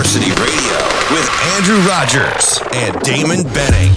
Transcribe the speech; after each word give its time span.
Varsity 0.00 0.30
Radio 0.30 0.78
with 1.12 1.28
Andrew 1.56 1.76
Rogers 1.86 2.58
and 2.72 2.98
Damon 3.02 3.42
Benning. 3.52 3.92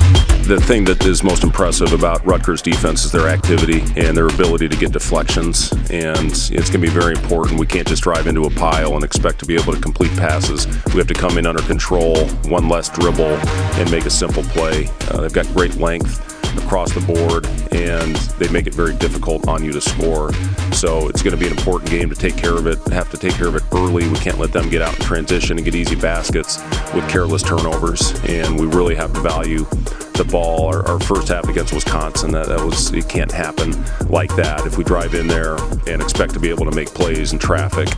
The 0.49 0.61
thing 0.67 0.83
that 0.83 1.05
is 1.05 1.23
most 1.23 1.45
impressive 1.45 1.93
about 1.93 2.25
Rutgers 2.25 2.61
defense 2.61 3.05
is 3.05 3.13
their 3.13 3.29
activity 3.29 3.79
and 3.95 4.17
their 4.17 4.27
ability 4.27 4.67
to 4.67 4.75
get 4.75 4.91
deflections. 4.91 5.71
And 5.91 6.27
it's 6.27 6.49
going 6.49 6.63
to 6.71 6.77
be 6.79 6.89
very 6.89 7.15
important. 7.15 7.57
We 7.57 7.67
can't 7.67 7.87
just 7.87 8.03
drive 8.03 8.27
into 8.27 8.43
a 8.43 8.49
pile 8.49 8.95
and 8.95 9.05
expect 9.05 9.39
to 9.39 9.45
be 9.45 9.55
able 9.55 9.71
to 9.71 9.79
complete 9.79 10.11
passes. 10.17 10.67
We 10.87 10.95
have 10.95 11.07
to 11.07 11.13
come 11.13 11.37
in 11.37 11.47
under 11.47 11.61
control, 11.61 12.27
one 12.49 12.67
less 12.67 12.89
dribble, 12.89 13.37
and 13.79 13.89
make 13.89 14.05
a 14.05 14.09
simple 14.09 14.43
play. 14.43 14.89
Uh, 15.09 15.21
they've 15.21 15.31
got 15.31 15.47
great 15.53 15.77
length 15.77 16.19
across 16.57 16.91
the 16.93 16.99
board, 16.99 17.45
and 17.71 18.15
they 18.39 18.49
make 18.49 18.67
it 18.67 18.73
very 18.73 18.95
difficult 18.97 19.47
on 19.47 19.63
you 19.63 19.71
to 19.71 19.79
score. 19.79 20.31
So 20.73 21.07
it's 21.07 21.21
going 21.21 21.35
to 21.35 21.39
be 21.39 21.45
an 21.45 21.55
important 21.57 21.89
game 21.89 22.09
to 22.09 22.15
take 22.15 22.35
care 22.35 22.55
of 22.55 22.67
it. 22.67 22.77
Have 22.91 23.09
to 23.11 23.17
take 23.17 23.33
care 23.33 23.47
of 23.47 23.55
it 23.55 23.63
early. 23.71 24.07
We 24.09 24.17
can't 24.17 24.37
let 24.37 24.51
them 24.51 24.69
get 24.69 24.81
out 24.81 24.97
in 24.97 25.05
transition 25.05 25.57
and 25.57 25.63
get 25.63 25.75
easy 25.75 25.95
baskets 25.95 26.57
with 26.93 27.07
careless 27.09 27.43
turnovers. 27.43 28.13
And 28.25 28.59
we 28.59 28.65
really 28.65 28.95
have 28.95 29.13
to 29.13 29.21
value 29.21 29.65
the 30.13 30.25
ball. 30.25 30.67
Our, 30.67 30.85
our 30.87 30.99
first 30.99 31.27
half 31.27 31.47
against 31.47 31.73
Wisconsin, 31.73 32.31
that, 32.31 32.47
that 32.47 32.63
was 32.63 32.91
it 32.93 33.07
can't 33.07 33.31
happen 33.31 33.71
like 34.07 34.35
that. 34.35 34.65
If 34.65 34.77
we 34.77 34.83
drive 34.83 35.13
in 35.15 35.27
there 35.27 35.55
and 35.87 36.01
expect 36.01 36.33
to 36.33 36.39
be 36.39 36.49
able 36.49 36.65
to 36.65 36.75
make 36.75 36.89
plays 36.89 37.33
in 37.33 37.39
traffic, 37.39 37.89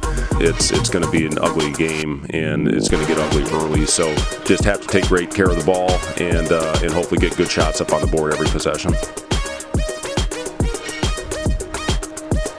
it's 0.42 0.72
it's 0.72 0.90
going 0.90 1.04
to 1.04 1.12
be 1.12 1.26
an 1.26 1.38
ugly 1.40 1.72
game, 1.74 2.26
and 2.32 2.68
it's 2.68 2.90
going 2.90 3.06
to 3.06 3.14
get 3.14 3.20
ugly 3.20 3.44
early. 3.52 3.86
So 3.86 4.14
just 4.46 4.64
have 4.64 4.82
to 4.82 4.88
take 4.88 5.08
great 5.08 5.34
care 5.34 5.50
of 5.50 5.58
the 5.58 5.66
ball 5.66 5.92
and 6.18 6.52
uh, 6.52 6.80
and 6.82 6.92
hopefully 6.92 7.20
get 7.20 7.36
good 7.36 7.50
shots 7.50 7.82
up 7.82 7.92
on 7.94 8.02
the 8.02 8.08
board 8.08 8.34
every 8.34 8.48
possession. 8.48 8.94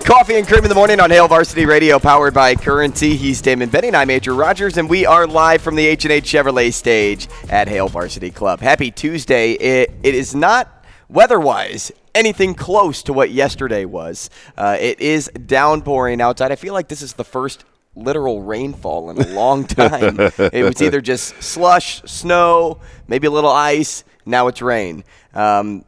Coffee 0.07 0.37
and 0.37 0.47
cream 0.47 0.63
in 0.63 0.69
the 0.69 0.75
morning 0.77 1.01
on 1.01 1.11
Hail 1.11 1.27
Varsity 1.27 1.67
Radio, 1.67 1.99
powered 1.99 2.33
by 2.33 2.55
Currency. 2.55 3.17
He's 3.17 3.43
Damon 3.43 3.69
Benning. 3.69 3.97
I'm 3.97 4.09
Andrew 4.09 4.37
Rogers, 4.37 4.77
and 4.77 4.89
we 4.89 5.05
are 5.05 5.27
live 5.27 5.63
from 5.63 5.75
the 5.75 5.85
H&H 5.85 6.23
Chevrolet 6.23 6.73
stage 6.73 7.27
at 7.49 7.67
Hail 7.67 7.89
Varsity 7.89 8.31
Club. 8.31 8.61
Happy 8.61 8.93
Tuesday. 8.93 9.55
It, 9.55 9.93
it 10.05 10.15
is 10.15 10.33
not 10.33 10.85
weather-wise 11.09 11.91
anything 12.15 12.55
close 12.55 13.03
to 13.03 13.13
what 13.13 13.33
yesterday 13.33 13.85
was. 13.85 14.31
Uh, 14.57 14.77
it 14.79 15.01
is 15.01 15.29
downpouring 15.45 16.21
outside. 16.21 16.53
I 16.53 16.57
feel 16.57 16.73
like 16.73 16.87
this 16.87 17.03
is 17.03 17.15
the 17.15 17.25
first 17.25 17.65
literal 17.97 18.43
rainfall 18.43 19.11
in 19.11 19.19
a 19.21 19.27
long 19.35 19.65
time. 19.67 20.21
it 20.21 20.65
was 20.65 20.81
either 20.81 21.01
just 21.01 21.43
slush, 21.43 22.01
snow, 22.03 22.79
maybe 23.09 23.27
a 23.27 23.33
little 23.33 23.51
ice. 23.51 24.05
Now 24.25 24.47
it's 24.47 24.63
rain. 24.63 25.03
Um, 25.35 25.85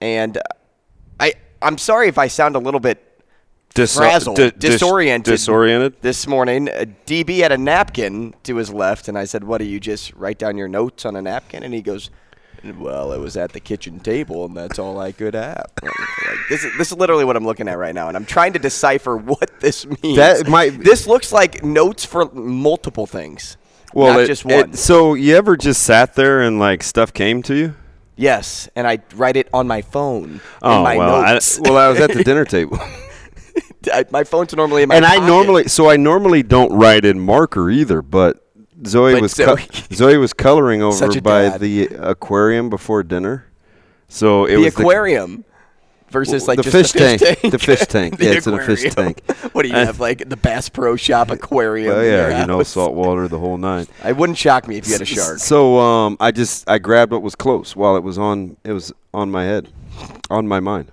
and 0.00 0.38
I, 1.18 1.32
I'm 1.60 1.78
sorry 1.78 2.06
if 2.06 2.16
I 2.16 2.28
sound 2.28 2.54
a 2.54 2.60
little 2.60 2.78
bit 2.78 3.02
Dis- 3.76 3.96
frazzled, 3.96 4.36
di- 4.36 4.50
dis- 4.58 4.72
disoriented, 4.74 5.32
disoriented? 5.34 5.94
this 6.02 6.26
morning. 6.26 6.68
Uh, 6.68 6.86
DB 7.06 7.38
had 7.38 7.52
a 7.52 7.58
napkin 7.58 8.34
to 8.42 8.56
his 8.56 8.72
left, 8.72 9.06
and 9.08 9.16
I 9.16 9.24
said, 9.24 9.44
"What 9.44 9.58
do 9.58 9.64
you 9.64 9.78
just 9.78 10.12
write 10.14 10.38
down 10.38 10.56
your 10.56 10.68
notes 10.68 11.04
on 11.04 11.14
a 11.16 11.22
napkin?" 11.22 11.62
And 11.62 11.72
he 11.74 11.82
goes, 11.82 12.10
"Well, 12.78 13.12
it 13.12 13.18
was 13.18 13.36
at 13.36 13.52
the 13.52 13.60
kitchen 13.60 14.00
table, 14.00 14.44
and 14.46 14.56
that's 14.56 14.78
all 14.78 14.98
I 14.98 15.12
could 15.12 15.34
have." 15.34 15.66
like, 15.82 15.92
this 16.50 16.64
is 16.64 16.72
this 16.78 16.90
is 16.90 16.96
literally 16.96 17.24
what 17.24 17.36
I'm 17.36 17.44
looking 17.44 17.68
at 17.68 17.78
right 17.78 17.94
now, 17.94 18.08
and 18.08 18.16
I'm 18.16 18.24
trying 18.24 18.52
to 18.54 18.58
decipher 18.58 19.16
what 19.16 19.60
this 19.60 19.86
means. 20.02 20.16
That 20.16 20.48
might- 20.48 20.80
this 20.82 21.06
looks 21.06 21.30
like 21.32 21.62
notes 21.62 22.04
for 22.04 22.30
multiple 22.32 23.06
things, 23.06 23.56
not 23.94 24.20
it- 24.20 24.26
just 24.26 24.44
it- 24.46 24.54
one. 24.54 24.72
so 24.72 25.14
you 25.14 25.36
ever 25.36 25.56
just 25.56 25.82
sat 25.82 26.14
there 26.14 26.40
and 26.40 26.58
like 26.58 26.82
stuff 26.82 27.12
came 27.12 27.42
to 27.44 27.54
you? 27.54 27.74
yes, 28.18 28.66
and 28.74 28.86
I 28.86 29.00
write 29.14 29.36
it 29.36 29.46
on 29.52 29.66
my 29.68 29.82
phone. 29.82 30.40
Oh 30.62 30.78
in 30.78 30.82
my 30.82 30.96
well, 30.96 31.14
I, 31.16 31.38
well, 31.60 31.76
I 31.76 31.88
was 31.88 32.00
at 32.00 32.12
the 32.12 32.24
dinner 32.30 32.46
table, 32.46 32.78
I- 33.92 34.04
my 34.10 34.24
phone's 34.24 34.54
normally 34.54 34.82
in 34.82 34.88
my 34.88 34.96
and 34.96 35.04
I 35.04 35.18
normally, 35.26 35.68
so 35.68 35.88
I 35.90 35.96
normally 35.96 36.42
don't 36.42 36.72
write 36.72 37.04
in 37.04 37.20
marker 37.20 37.70
either. 37.70 38.02
But 38.02 38.42
Zoe 38.86 39.14
But 39.14 39.22
was 39.22 39.32
Zoe- 39.32 39.56
co- 39.56 39.80
Zoe 39.94 40.16
was 40.18 40.32
coloring 40.32 40.82
over 40.82 41.20
by 41.20 41.42
dad. 41.50 41.60
the 41.60 41.86
aquarium 42.00 42.68
before 42.70 43.02
dinner. 43.02 43.46
So 44.08 44.44
it 44.44 44.56
the 44.56 44.62
was 44.64 44.66
aquarium 44.78 45.44
versus 46.10 46.46
like 46.46 46.58
the 46.58 46.62
just 46.62 46.76
fish 46.76 46.92
the 46.92 46.98
fish 46.98 47.20
tank. 47.20 47.40
tank. 47.40 47.52
The 47.52 47.58
fish 47.58 47.80
tank. 47.86 48.18
The 48.18 48.24
Yeah, 48.26 48.30
it's 48.32 48.46
in 48.46 48.54
a 48.54 48.64
fish 48.64 48.94
tank. 48.94 49.22
what 49.52 49.62
do 49.62 49.68
you 49.68 49.74
have 49.74 49.98
like 49.98 50.28
the 50.28 50.36
Bass 50.36 50.68
Pro 50.68 50.94
Shop 50.96 51.30
aquarium? 51.30 51.92
Oh 51.92 52.00
in 52.00 52.10
yeah, 52.12 52.40
you 52.40 52.46
know, 52.46 52.62
salt 52.62 52.94
water, 52.94 53.26
the 53.28 53.38
whole 53.38 53.56
nine. 53.58 53.86
It 54.04 54.16
wouldn't 54.16 54.38
shock 54.38 54.68
me 54.68 54.76
if 54.76 54.86
you 54.86 54.92
had 54.92 55.02
a 55.02 55.06
shark. 55.06 55.38
So 55.40 55.78
um, 55.78 56.16
I 56.20 56.30
just 56.30 56.68
I 56.70 56.78
grabbed 56.78 57.10
what 57.12 57.22
was 57.22 57.34
close 57.34 57.74
while 57.74 57.96
it 57.96 58.02
was 58.04 58.18
on 58.18 58.56
it 58.62 58.72
was 58.72 58.92
on 59.12 59.30
my 59.30 59.44
head, 59.44 59.68
on 60.30 60.46
my 60.46 60.60
mind. 60.60 60.92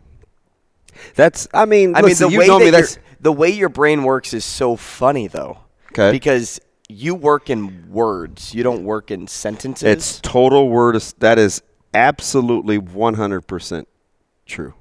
That's 1.15 1.47
I 1.53 1.65
mean 1.65 1.95
I 1.95 2.01
listen, 2.01 2.27
mean, 2.29 2.33
the 2.33 2.39
way 2.39 2.47
know 2.47 2.59
that 2.59 2.65
me. 2.65 2.71
your- 2.71 2.81
That's 2.81 2.97
the 3.21 3.31
way 3.31 3.49
your 3.49 3.69
brain 3.69 4.03
works 4.03 4.33
is 4.33 4.43
so 4.45 4.75
funny 4.75 5.27
though. 5.27 5.59
'Kay. 5.93 6.11
Because 6.11 6.59
you 6.89 7.15
work 7.15 7.49
in 7.49 7.85
words. 7.89 8.53
You 8.53 8.63
don't 8.63 8.83
work 8.83 9.09
in 9.11 9.27
sentences. 9.27 9.83
it's 9.87 10.19
total 10.21 10.69
word. 10.69 11.01
That 11.19 11.39
is 11.39 11.61
absolutely 11.93 12.77
one 12.77 13.13
hundred 13.15 13.41
percent 13.47 13.87
true. 14.45 14.73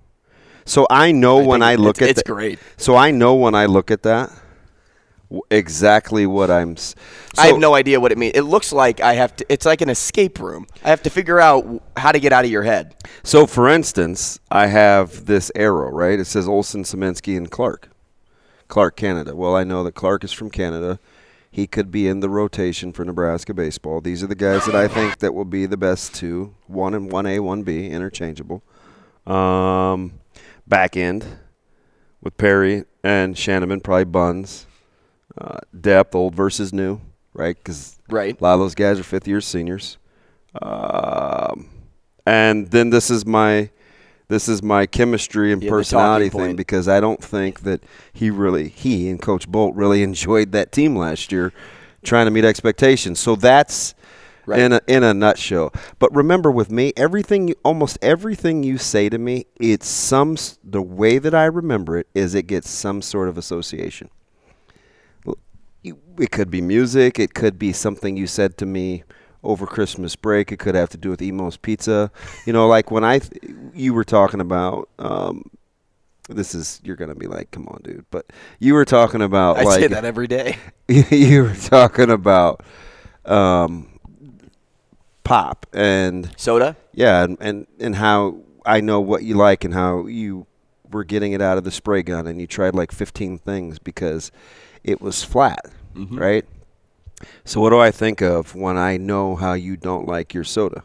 So 0.65 0.87
I 0.91 1.12
know 1.12 1.38
when 1.38 1.62
I 1.62 1.75
look 1.77 1.97
it's- 1.97 2.11
at 2.11 2.19
it's 2.19 2.22
great. 2.28 2.59
So 2.77 2.97
I 2.97 3.11
know 3.11 3.34
when 3.34 3.55
I 3.55 3.66
look 3.66 3.91
at 3.91 4.03
that 4.03 4.31
exactly 5.50 6.26
what 6.26 6.50
I'm. 6.50 6.76
I 7.38 7.48
have 7.48 7.59
no 7.59 7.75
idea 7.75 8.00
what 8.00 8.12
it 8.12 8.19
means. 8.19 8.34
It 8.34 8.43
looks 8.43 8.72
like 8.72 9.00
I 9.00 9.15
have 9.15 9.34
to. 9.37 9.47
It's 9.48 9.66
like 9.66 9.81
an 9.81 9.91
escape 9.91 10.38
room. 10.41 10.66
I 10.84 10.91
have 10.91 11.03
to 11.03 11.10
figure 11.10 11.41
out 11.41 11.82
how 11.97 12.12
to 12.12 12.20
get 12.20 12.32
out 12.32 12.44
of 12.44 12.50
your 12.50 12.62
head. 12.62 12.94
So, 13.22 13.47
for 13.47 13.69
instance, 13.69 14.41
I 14.50 14.66
have 14.66 15.26
this 15.26 15.50
arrow, 15.54 15.91
right? 15.91 16.19
It 16.19 16.26
says 16.26 16.48
Olson, 16.48 16.84
Saminsky, 16.84 17.37
and 17.37 17.50
Clark. 17.50 17.88
Clark, 18.69 18.97
Canada. 18.97 19.37
Well, 19.37 19.54
I 19.54 19.65
know 19.65 19.84
that 19.84 19.94
Clark 19.94 20.25
is 20.25 20.32
from 20.32 20.50
Canada. 20.50 20.98
He 21.50 21.66
could 21.66 21.91
be 21.91 22.09
in 22.09 22.20
the 22.20 22.31
rotation 22.31 22.94
for 22.94 23.04
Nebraska 23.04 23.53
baseball. 23.53 24.00
These 24.00 24.22
are 24.22 24.26
the 24.26 24.34
guys 24.34 24.64
that 24.64 24.75
I 24.75 24.88
think 24.88 25.19
that 25.19 25.34
will 25.34 25.44
be 25.44 25.66
the 25.66 25.76
best 25.76 26.14
two. 26.14 26.54
One 26.66 26.94
and 26.94 27.12
one 27.12 27.26
A, 27.26 27.41
one 27.41 27.62
B, 27.62 27.88
interchangeable. 27.88 28.62
Um, 29.26 30.20
back 30.67 30.96
end 30.96 31.26
with 32.23 32.38
Perry 32.38 32.84
and 33.05 33.34
Schanaman, 33.34 33.82
probably 33.82 34.05
Buns. 34.05 34.67
Uh, 35.40 35.58
depth, 35.81 36.14
old 36.14 36.34
versus 36.34 36.73
new, 36.73 37.00
right? 37.32 37.56
Because 37.56 37.96
Right. 38.11 38.38
a 38.38 38.44
lot 38.44 38.55
of 38.55 38.61
those 38.61 38.75
guys 38.75 39.00
are 39.00 39.02
fifth 39.02 39.26
year 39.26 39.40
seniors. 39.40 39.96
Um, 40.61 41.69
and 42.26 42.70
then 42.70 42.90
this 42.90 43.11
is 43.11 43.25
my 43.26 43.70
this 44.29 44.49
is 44.49 44.62
my 44.62 44.87
chemistry 44.87 45.52
and 45.52 45.62
Yeah, 45.62 45.69
personality 45.70 46.29
thing 46.31 46.38
point. 46.38 46.56
because 46.56 46.88
I 46.88 47.00
don't 47.00 47.23
think 47.23 47.61
that 47.61 47.82
he 48.12 48.31
really 48.31 48.69
he 48.69 49.08
and 49.11 49.20
Coach 49.20 49.49
Bolt 49.49 49.75
really 49.75 50.02
enjoyed 50.11 50.52
that 50.52 50.73
team 50.73 50.96
last 50.96 51.32
year, 51.32 51.52
trying 52.02 52.26
to 52.26 52.31
meet 52.31 52.44
expectations. 52.44 53.19
So 53.19 53.37
that's 53.37 53.94
Right. 54.44 54.58
in 54.58 54.73
a 54.73 54.81
in 54.88 55.05
a 55.05 55.14
nutshell. 55.14 55.73
But 56.00 56.12
remember, 56.14 56.50
with 56.50 56.69
me, 56.70 56.93
everything 56.96 57.49
you- 57.49 57.55
almost 57.64 57.96
everything 58.02 58.64
you 58.64 58.76
say 58.76 59.08
to 59.08 59.17
me, 59.17 59.46
it's 59.61 59.87
some 59.87 60.37
the 60.64 60.82
way 60.82 61.19
that 61.19 61.32
I 61.34 61.44
remember 61.44 61.96
it 61.96 62.08
is 62.12 62.34
it 62.34 62.49
gets 62.49 62.69
some 62.69 63.02
sort 63.02 63.29
of 63.29 63.38
association. 63.38 64.11
It 65.84 66.31
could 66.31 66.50
be 66.50 66.61
music. 66.61 67.19
It 67.19 67.34
could 67.34 67.58
be 67.58 67.73
something 67.73 68.17
you 68.17 68.26
said 68.26 68.56
to 68.58 68.67
me 68.67 69.05
over 69.43 69.67
Christmas 69.67 70.14
break. 70.14 70.52
It 70.52 70.58
could 70.58 70.75
have 70.75 70.90
to 70.90 70.96
do 70.96 71.11
with 71.11 71.20
Imo's 71.20 71.56
Pizza. 71.56 72.11
You 72.46 72.52
know, 72.52 72.69
like 72.69 72.90
when 72.90 73.05
I, 73.05 73.19
th- 73.19 73.55
you 73.75 73.94
were 73.94 74.05
talking 74.05 74.40
about. 74.40 74.88
Um, 74.99 75.50
this 76.29 76.55
is 76.55 76.81
you're 76.84 76.96
gonna 76.96 77.17
be 77.17 77.26
like, 77.26 77.50
come 77.50 77.67
on, 77.67 77.81
dude. 77.82 78.06
But 78.11 78.32
you 78.61 78.75
were 78.75 78.84
talking 78.84 79.23
about 79.23 79.58
I 79.58 79.64
like 79.64 79.81
say 79.81 79.87
that 79.88 80.05
every 80.05 80.29
day. 80.29 80.56
you 80.88 81.43
were 81.43 81.55
talking 81.55 82.11
about 82.11 82.62
um, 83.25 83.99
pop 85.25 85.67
and 85.73 86.31
Soda? 86.37 86.76
yeah, 86.93 87.25
and, 87.25 87.37
and 87.40 87.67
and 87.81 87.96
how 87.96 88.37
I 88.64 88.81
know 88.81 89.00
what 89.00 89.25
you 89.25 89.34
like 89.34 89.64
and 89.64 89.75
how 89.75 90.06
you 90.06 90.46
were 90.90 91.05
getting 91.05 91.32
it 91.32 91.40
out 91.40 91.58
of 91.58 91.64
the 91.64 91.70
spray 91.70 92.02
gun 92.02 92.26
and 92.26 92.40
you 92.40 92.46
tried 92.46 92.75
like 92.75 92.93
15 92.93 93.38
things 93.38 93.79
because 93.79 94.31
it 94.84 95.00
was 95.00 95.23
flat, 95.23 95.67
mm-hmm. 95.94 96.19
right? 96.19 96.44
So 97.44 97.61
what 97.61 97.70
do 97.70 97.79
I 97.79 97.90
think 97.90 98.20
of 98.20 98.55
when 98.55 98.76
I 98.76 98.96
know 98.96 99.37
how 99.37 99.52
you 99.52 99.76
don't 99.76 100.06
like 100.08 100.34
your 100.34 100.44
soda? 100.44 100.84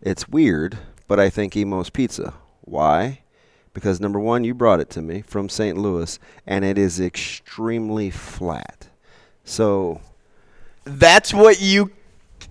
It's 0.00 0.28
weird, 0.28 0.78
but 1.06 1.18
I 1.20 1.28
think 1.28 1.56
Imo's 1.56 1.90
Pizza. 1.90 2.34
Why? 2.62 3.20
Because 3.74 4.00
number 4.00 4.18
one, 4.18 4.44
you 4.44 4.54
brought 4.54 4.80
it 4.80 4.90
to 4.90 5.02
me 5.02 5.22
from 5.22 5.48
St. 5.48 5.76
Louis, 5.76 6.18
and 6.46 6.64
it 6.64 6.78
is 6.78 7.00
extremely 7.00 8.10
flat. 8.10 8.88
So 9.44 10.00
That's 10.84 11.32
what 11.34 11.60
you. 11.60 11.92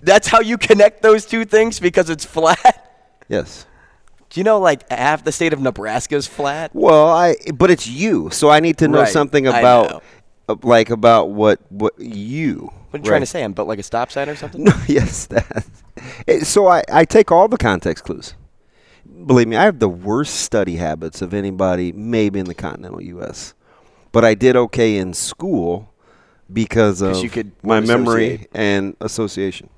That's 0.01 0.28
how 0.28 0.42
you 0.42 0.57
connect 0.57 1.01
those 1.01 1.25
two 1.25 1.45
things 1.45 1.80
because 1.80 2.10
it's 2.10 2.25
flat. 2.25 3.10
yes. 3.28 3.66
Do 4.30 4.39
you 4.39 4.44
know 4.44 4.60
like 4.60 4.89
half 4.92 5.24
the 5.24 5.31
state 5.31 5.54
of 5.54 5.62
Nebraska 5.62 6.16
is 6.16 6.28
flat? 6.28 6.72
Well, 6.74 7.07
I 7.07 7.36
but 7.54 7.72
it's 7.72 7.88
you, 7.88 8.30
so 8.31 8.50
I 8.50 8.60
need 8.60 8.78
to 8.80 8.88
know 8.88 9.01
Right, 9.01 9.10
something 9.10 9.48
about 9.48 9.89
know. 9.89 10.01
Like 10.64 10.90
about 10.90 11.30
what 11.30 11.60
what 11.70 11.94
you. 12.00 12.72
What 12.92 13.00
are 13.02 13.04
you 13.04 13.10
trying 13.10 13.22
to 13.22 13.26
say? 13.28 13.44
I'm 13.44 13.54
built 13.54 13.68
like 13.68 13.80
a 13.80 13.84
stop 13.84 14.12
sign 14.12 14.30
or 14.30 14.36
something? 14.36 14.64
No, 14.66 14.74
yes, 14.88 15.26
that. 15.28 15.66
It- 16.26 16.46
so 16.46 16.68
I 16.68 16.84
I 16.92 17.06
take 17.06 17.32
all 17.32 17.48
the 17.48 17.58
context 17.58 18.04
clues. 18.04 18.34
Believe 19.26 19.48
me, 19.48 19.56
I 19.56 19.64
have 19.64 19.80
the 19.80 19.90
worst 19.90 20.36
study 20.36 20.76
habits 20.78 21.22
of 21.22 21.34
anybody, 21.34 21.92
maybe 21.92 22.40
in 22.40 22.46
the 22.46 22.54
continental 22.54 23.02
U.S. 23.02 23.54
But 24.12 24.24
I 24.26 24.36
did 24.36 24.56
okay 24.56 24.98
in 24.98 25.14
school 25.14 25.94
because 26.52 27.02
of 27.02 27.24
you 27.24 27.30
could 27.30 27.52
my 27.64 27.80
memory 27.80 28.48
and 28.54 28.96
association. 29.02 29.70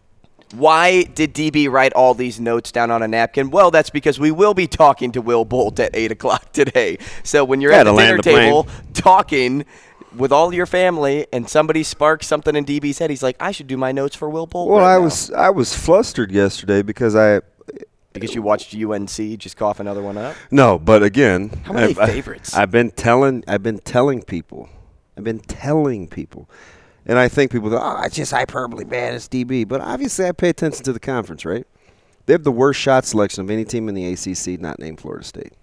Why 0.56 1.04
did 1.04 1.36
DB 1.36 1.69
write 1.69 1.94
all 1.94 2.16
these 2.16 2.39
notes 2.39 2.71
down 2.71 2.89
on 2.89 3.04
a 3.04 3.07
napkin? 3.07 3.51
Well, 3.51 3.69
that's 3.69 3.92
because 3.92 4.19
we 4.19 4.31
will 4.31 4.56
be 4.56 4.66
talking 4.66 5.12
to 5.12 5.21
Will 5.21 5.45
Bolt 5.45 5.80
at 5.80 5.92
8 5.95 6.12
o'clock 6.12 6.51
today. 6.54 6.98
So 7.24 7.45
when 7.45 7.62
you're 7.62 7.71
Yeah, 7.71 7.81
at 7.81 7.83
the 7.83 7.95
dinner 7.95 8.18
the 8.18 8.24
plane. 8.24 8.36
table 8.45 8.68
talking 8.94 9.66
with 10.15 10.31
all 10.31 10.53
your 10.53 10.65
family 10.65 11.27
and 11.31 11.47
somebody 11.50 11.83
sparks 11.83 12.27
something 12.27 12.56
in 12.56 12.65
DB's 12.65 12.97
head, 13.00 13.09
he's 13.09 13.23
like, 13.23 13.35
I 13.39 13.51
should 13.51 13.67
do 13.67 13.77
my 13.77 13.91
notes 13.91 14.15
for 14.15 14.29
Will 14.29 14.47
Bolt. 14.47 14.69
Well, 14.69 14.79
right 14.79 14.95
I 14.95 14.97
now." 14.97 15.03
was 15.03 15.31
I 15.31 15.50
was 15.50 15.75
flustered 15.75 16.31
yesterday 16.31 16.81
because 16.81 17.15
I 17.15 17.41
Because 18.13 18.33
you 18.33 18.41
watched 18.41 18.73
UNC 18.75 19.38
just 19.38 19.56
cough 19.57 19.79
another 19.79 20.01
one 20.01 20.17
up? 20.17 20.35
No, 20.51 20.79
but 20.79 21.03
again, 21.03 21.50
How 21.63 21.73
many 21.73 21.91
I've, 21.91 22.00
I- 22.00 22.07
favorites? 22.07 22.56
I've 22.56 22.71
been 22.71 22.91
telling, 22.91 23.44
I've 23.47 23.63
been 23.63 23.79
telling 23.79 24.23
people, 24.23 24.67
I've 25.17 25.23
been 25.23 25.39
telling 25.39 26.07
people, 26.07 26.50
and 27.06 27.17
I 27.19 27.27
think 27.27 27.51
people 27.51 27.69
go, 27.69 27.79
"Oh, 27.81 28.01
it's 28.03 28.15
just 28.15 28.31
hyperbole, 28.31 28.85
man. 28.85 29.13
It's 29.13 29.27
DB." 29.27 29.67
But 29.67 29.81
obviously, 29.81 30.25
I 30.25 30.31
pay 30.31 30.50
attention 30.50 30.83
to 30.85 30.94
the 30.94 31.00
conference, 31.00 31.45
right? 31.45 31.65
They 32.25 32.33
have 32.33 32.44
the 32.44 32.51
worst 32.51 32.79
shot 32.79 33.06
selection 33.06 33.44
of 33.44 33.50
any 33.50 33.65
team 33.65 33.89
in 33.89 33.95
the 33.95 34.06
ACC, 34.13 34.59
not 34.59 34.79
named 34.79 35.00
Florida 35.00 35.23
State. 35.25 35.53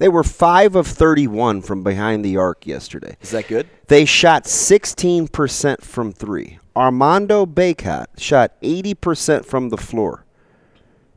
They 0.00 0.08
were 0.08 0.24
5 0.24 0.76
of 0.76 0.86
31 0.86 1.60
from 1.60 1.82
behind 1.82 2.24
the 2.24 2.38
arc 2.38 2.66
yesterday. 2.66 3.18
Is 3.20 3.32
that 3.32 3.48
good? 3.48 3.68
They 3.88 4.06
shot 4.06 4.44
16% 4.44 5.82
from 5.82 6.10
3. 6.10 6.58
Armando 6.74 7.44
Bacot 7.44 8.06
shot 8.16 8.58
80% 8.62 9.44
from 9.44 9.68
the 9.68 9.76
floor. 9.76 10.24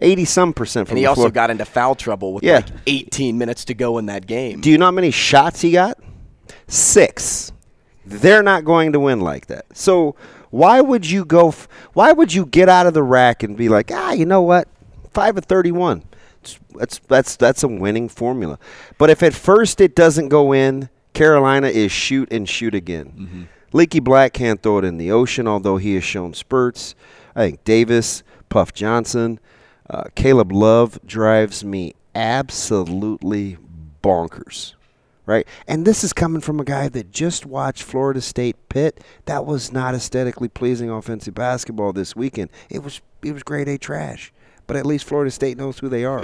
80 0.02 0.26
some 0.26 0.54
percent 0.54 0.90
from 0.90 0.96
the 0.96 1.04
floor. 1.04 1.12
And 1.12 1.18
he 1.18 1.22
also 1.22 1.32
got 1.32 1.50
into 1.50 1.64
foul 1.64 1.96
trouble 1.96 2.34
with 2.34 2.44
yeah. 2.44 2.56
like 2.56 2.66
18 2.86 3.38
minutes 3.38 3.64
to 3.66 3.74
go 3.74 4.00
in 4.00 4.08
that 4.08 4.28
game. 4.28 4.60
Do 4.60 4.70
you 4.70 4.78
know 4.78 4.86
how 4.86 4.92
many 4.92 5.12
shots 5.12 5.62
he 5.62 5.72
got? 5.72 5.98
6. 6.68 7.54
They're 8.06 8.44
not 8.44 8.66
going 8.66 8.92
to 8.92 9.00
win 9.00 9.22
like 9.22 9.48
that. 9.48 9.66
So 9.78 10.18
why 10.50 10.82
would 10.82 11.10
you 11.10 11.24
go 11.24 11.48
f- 11.48 11.70
why 11.94 12.12
would 12.12 12.34
you 12.34 12.46
get 12.46 12.68
out 12.68 12.86
of 12.86 12.94
the 12.94 13.02
rack 13.02 13.44
and 13.44 13.56
be 13.56 13.70
like, 13.70 13.92
"Ah, 13.94 14.12
you 14.12 14.26
know 14.26 14.42
what? 14.42 14.68
5 15.14 15.38
of 15.38 15.46
31." 15.46 16.04
That's 16.76 17.00
that's 17.08 17.36
that's 17.36 17.64
a 17.64 17.68
winning 17.68 18.10
formula. 18.10 18.60
But 18.98 19.10
if 19.10 19.24
at 19.24 19.34
first 19.34 19.82
it 19.82 19.96
doesn't 19.96 20.30
go 20.30 20.54
in, 20.54 20.90
Carolina 21.14 21.68
is 21.68 21.92
shoot 21.92 22.32
and 22.32 22.48
shoot 22.48 22.76
again. 22.76 23.48
Leaky 23.72 24.00
Black 24.00 24.34
can't 24.34 24.62
throw 24.62 24.78
it 24.80 24.86
in 24.86 24.98
the 24.98 25.12
ocean, 25.12 25.48
although 25.48 25.78
he 25.78 25.96
has 25.96 26.04
shown 26.04 26.34
spurts. 26.34 26.96
I 27.36 27.48
think 27.48 27.64
Davis, 27.64 28.24
Puff 28.50 28.74
Johnson, 28.74 29.40
uh, 29.90 30.04
Caleb 30.16 30.52
Love 30.52 31.00
drives 31.06 31.64
me 31.64 31.96
absolutely 32.16 33.58
bonkers. 34.04 34.74
Right? 35.26 35.48
And 35.70 35.86
this 35.86 36.04
is 36.04 36.12
coming 36.12 36.42
from 36.42 36.60
a 36.60 36.66
guy 36.66 36.90
that 36.90 37.12
just 37.12 37.46
watched 37.46 37.84
Florida 37.84 38.20
State 38.20 38.58
Pitt. 38.68 39.02
That 39.24 39.46
was 39.46 39.72
not 39.72 39.96
aesthetically 39.96 40.50
pleasing 40.50 40.90
offensive 40.90 41.34
basketball 41.34 41.94
this 41.94 42.14
weekend. 42.14 42.50
It 42.70 42.84
was 42.84 43.02
it 43.24 43.32
was 43.32 43.42
grade 43.42 43.70
A 43.70 43.78
trash. 43.78 44.34
But 44.68 44.78
at 44.78 44.86
least 44.86 45.06
Florida 45.06 45.32
State 45.32 45.58
knows 45.58 45.80
who 45.80 45.90
they 45.90 46.06
are. 46.06 46.24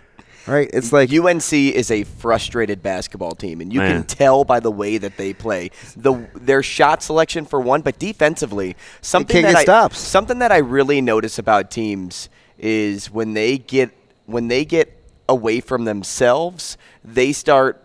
right? 0.46 0.70
It's 0.72 0.92
like 0.92 1.12
UNC 1.12 1.52
is 1.52 1.90
a 1.90 2.04
frustrated 2.04 2.82
basketball 2.82 3.34
team, 3.34 3.60
and 3.60 3.72
you 3.72 3.80
Man. 3.80 3.92
can 3.92 4.04
tell 4.04 4.44
by 4.44 4.60
the 4.60 4.70
way 4.70 4.98
that 4.98 5.16
they 5.16 5.32
play. 5.32 5.70
The 5.96 6.28
their 6.34 6.62
shot 6.62 7.02
selection 7.02 7.44
for 7.44 7.60
one, 7.60 7.82
but 7.82 7.98
defensively, 7.98 8.76
something 9.00 9.42
that 9.42 9.56
I 9.56 9.62
stops. 9.62 9.98
something 9.98 10.38
that 10.40 10.52
I 10.52 10.58
really 10.58 11.00
notice 11.00 11.38
about 11.38 11.70
teams 11.70 12.28
is 12.58 13.10
when 13.10 13.34
they 13.34 13.58
get 13.58 13.90
when 14.26 14.48
they 14.48 14.64
get 14.64 14.96
away 15.28 15.60
from 15.60 15.84
themselves, 15.84 16.76
they 17.04 17.32
start 17.32 17.82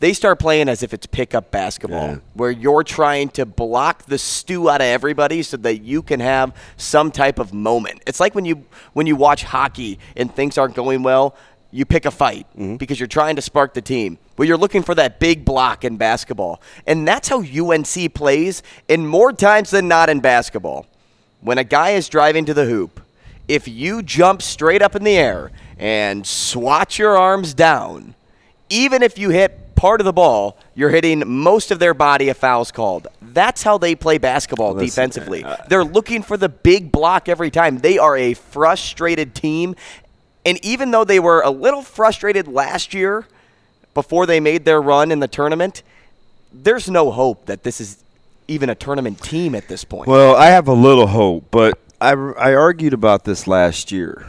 they 0.00 0.12
start 0.12 0.38
playing 0.38 0.68
as 0.68 0.82
if 0.82 0.92
it's 0.92 1.06
pickup 1.06 1.50
basketball, 1.50 2.08
Yeah. 2.08 2.18
where 2.34 2.50
you're 2.50 2.82
trying 2.82 3.28
to 3.30 3.46
block 3.46 4.06
the 4.06 4.18
stew 4.18 4.68
out 4.70 4.80
of 4.80 4.86
everybody 4.86 5.42
so 5.42 5.56
that 5.58 5.82
you 5.82 6.02
can 6.02 6.20
have 6.20 6.54
some 6.76 7.10
type 7.10 7.38
of 7.38 7.52
moment. 7.52 8.02
It's 8.06 8.20
like 8.20 8.34
when 8.34 8.44
you 8.44 8.64
when 8.92 9.06
you 9.06 9.16
watch 9.16 9.44
hockey 9.44 9.98
and 10.16 10.34
things 10.34 10.58
aren't 10.58 10.74
going 10.74 11.02
well, 11.02 11.34
you 11.70 11.84
pick 11.84 12.04
a 12.04 12.10
fight 12.10 12.46
mm-hmm. 12.52 12.76
because 12.76 13.00
you're 13.00 13.06
trying 13.06 13.36
to 13.36 13.42
spark 13.42 13.74
the 13.74 13.82
team. 13.82 14.18
But 14.36 14.46
you're 14.46 14.56
looking 14.56 14.82
for 14.82 14.94
that 14.94 15.20
big 15.20 15.44
block 15.44 15.84
in 15.84 15.96
basketball, 15.96 16.60
and 16.86 17.06
that's 17.06 17.28
how 17.28 17.42
UNC 17.42 18.14
plays. 18.14 18.62
And 18.88 19.08
more 19.08 19.32
times 19.32 19.70
than 19.70 19.88
not 19.88 20.08
in 20.08 20.20
basketball, 20.20 20.86
when 21.40 21.58
a 21.58 21.64
guy 21.64 21.90
is 21.90 22.08
driving 22.08 22.44
to 22.46 22.54
the 22.54 22.64
hoop, 22.64 23.00
if 23.46 23.68
you 23.68 24.02
jump 24.02 24.40
straight 24.40 24.82
up 24.82 24.96
in 24.96 25.04
the 25.04 25.16
air 25.16 25.50
and 25.78 26.26
swat 26.26 26.98
your 26.98 27.16
arms 27.16 27.54
down, 27.54 28.14
even 28.70 29.02
if 29.02 29.18
you 29.18 29.30
hit 29.30 29.63
part 29.84 30.00
of 30.00 30.06
the 30.06 30.14
ball, 30.14 30.56
you're 30.74 30.88
hitting 30.88 31.22
most 31.26 31.70
of 31.70 31.78
their 31.78 31.92
body 31.92 32.30
if 32.30 32.38
foul's 32.38 32.72
called. 32.72 33.06
That's 33.20 33.62
how 33.62 33.76
they 33.76 33.94
play 33.94 34.16
basketball 34.16 34.72
Listen, 34.72 34.86
defensively. 34.86 35.44
uh, 35.44 35.58
They're 35.68 35.84
looking 35.84 36.22
for 36.22 36.38
the 36.38 36.48
big 36.48 36.90
block 36.90 37.28
every 37.28 37.50
time. 37.50 37.76
They 37.80 37.98
are 37.98 38.16
a 38.16 38.32
frustrated 38.32 39.34
team. 39.34 39.74
And 40.46 40.58
even 40.64 40.90
though 40.90 41.04
they 41.04 41.20
were 41.20 41.42
a 41.42 41.50
little 41.50 41.82
frustrated 41.82 42.48
last 42.48 42.94
year 42.94 43.26
before 43.92 44.24
they 44.24 44.40
made 44.40 44.64
their 44.64 44.80
run 44.80 45.12
in 45.12 45.20
the 45.20 45.28
tournament, 45.28 45.82
there's 46.50 46.88
no 46.88 47.10
hope 47.10 47.44
that 47.44 47.62
this 47.62 47.78
is 47.78 48.02
even 48.48 48.70
a 48.70 48.74
tournament 48.74 49.20
team 49.20 49.54
at 49.54 49.68
this 49.68 49.84
point. 49.84 50.08
Well, 50.08 50.34
I 50.34 50.46
have 50.46 50.66
a 50.66 50.72
little 50.72 51.08
hope, 51.08 51.48
but 51.50 51.78
I, 52.00 52.12
I 52.12 52.54
argued 52.54 52.94
about 52.94 53.24
this 53.24 53.46
last 53.46 53.92
year, 53.92 54.24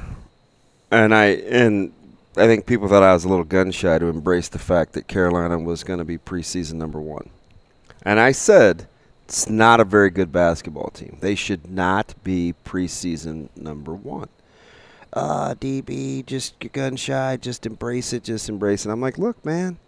and 0.91 1.15
I 1.15 1.27
and 1.27 1.93
I 2.37 2.47
think 2.47 2.65
people 2.65 2.87
thought 2.87 3.03
I 3.03 3.13
was 3.13 3.23
a 3.23 3.29
little 3.29 3.45
gun 3.45 3.71
shy 3.71 3.97
to 3.97 4.07
embrace 4.07 4.49
the 4.49 4.59
fact 4.59 4.93
that 4.93 5.07
Carolina 5.07 5.57
was 5.57 5.83
going 5.83 5.99
to 5.99 6.05
be 6.05 6.17
preseason 6.17 6.73
number 6.73 6.99
one, 6.99 7.29
and 8.03 8.19
I 8.19 8.31
said 8.31 8.87
it's 9.25 9.49
not 9.49 9.79
a 9.79 9.85
very 9.85 10.09
good 10.09 10.31
basketball 10.31 10.89
team. 10.89 11.17
They 11.21 11.35
should 11.35 11.71
not 11.71 12.13
be 12.23 12.53
preseason 12.65 13.49
number 13.55 13.93
one. 13.93 14.29
Uh, 15.13 15.55
DB, 15.55 16.25
just 16.25 16.59
gun 16.73 16.95
shy, 16.97 17.37
just 17.37 17.65
embrace 17.65 18.11
it, 18.11 18.23
just 18.23 18.49
embrace 18.49 18.85
it. 18.85 18.91
I'm 18.91 19.01
like, 19.01 19.17
look, 19.17 19.43
man, 19.45 19.79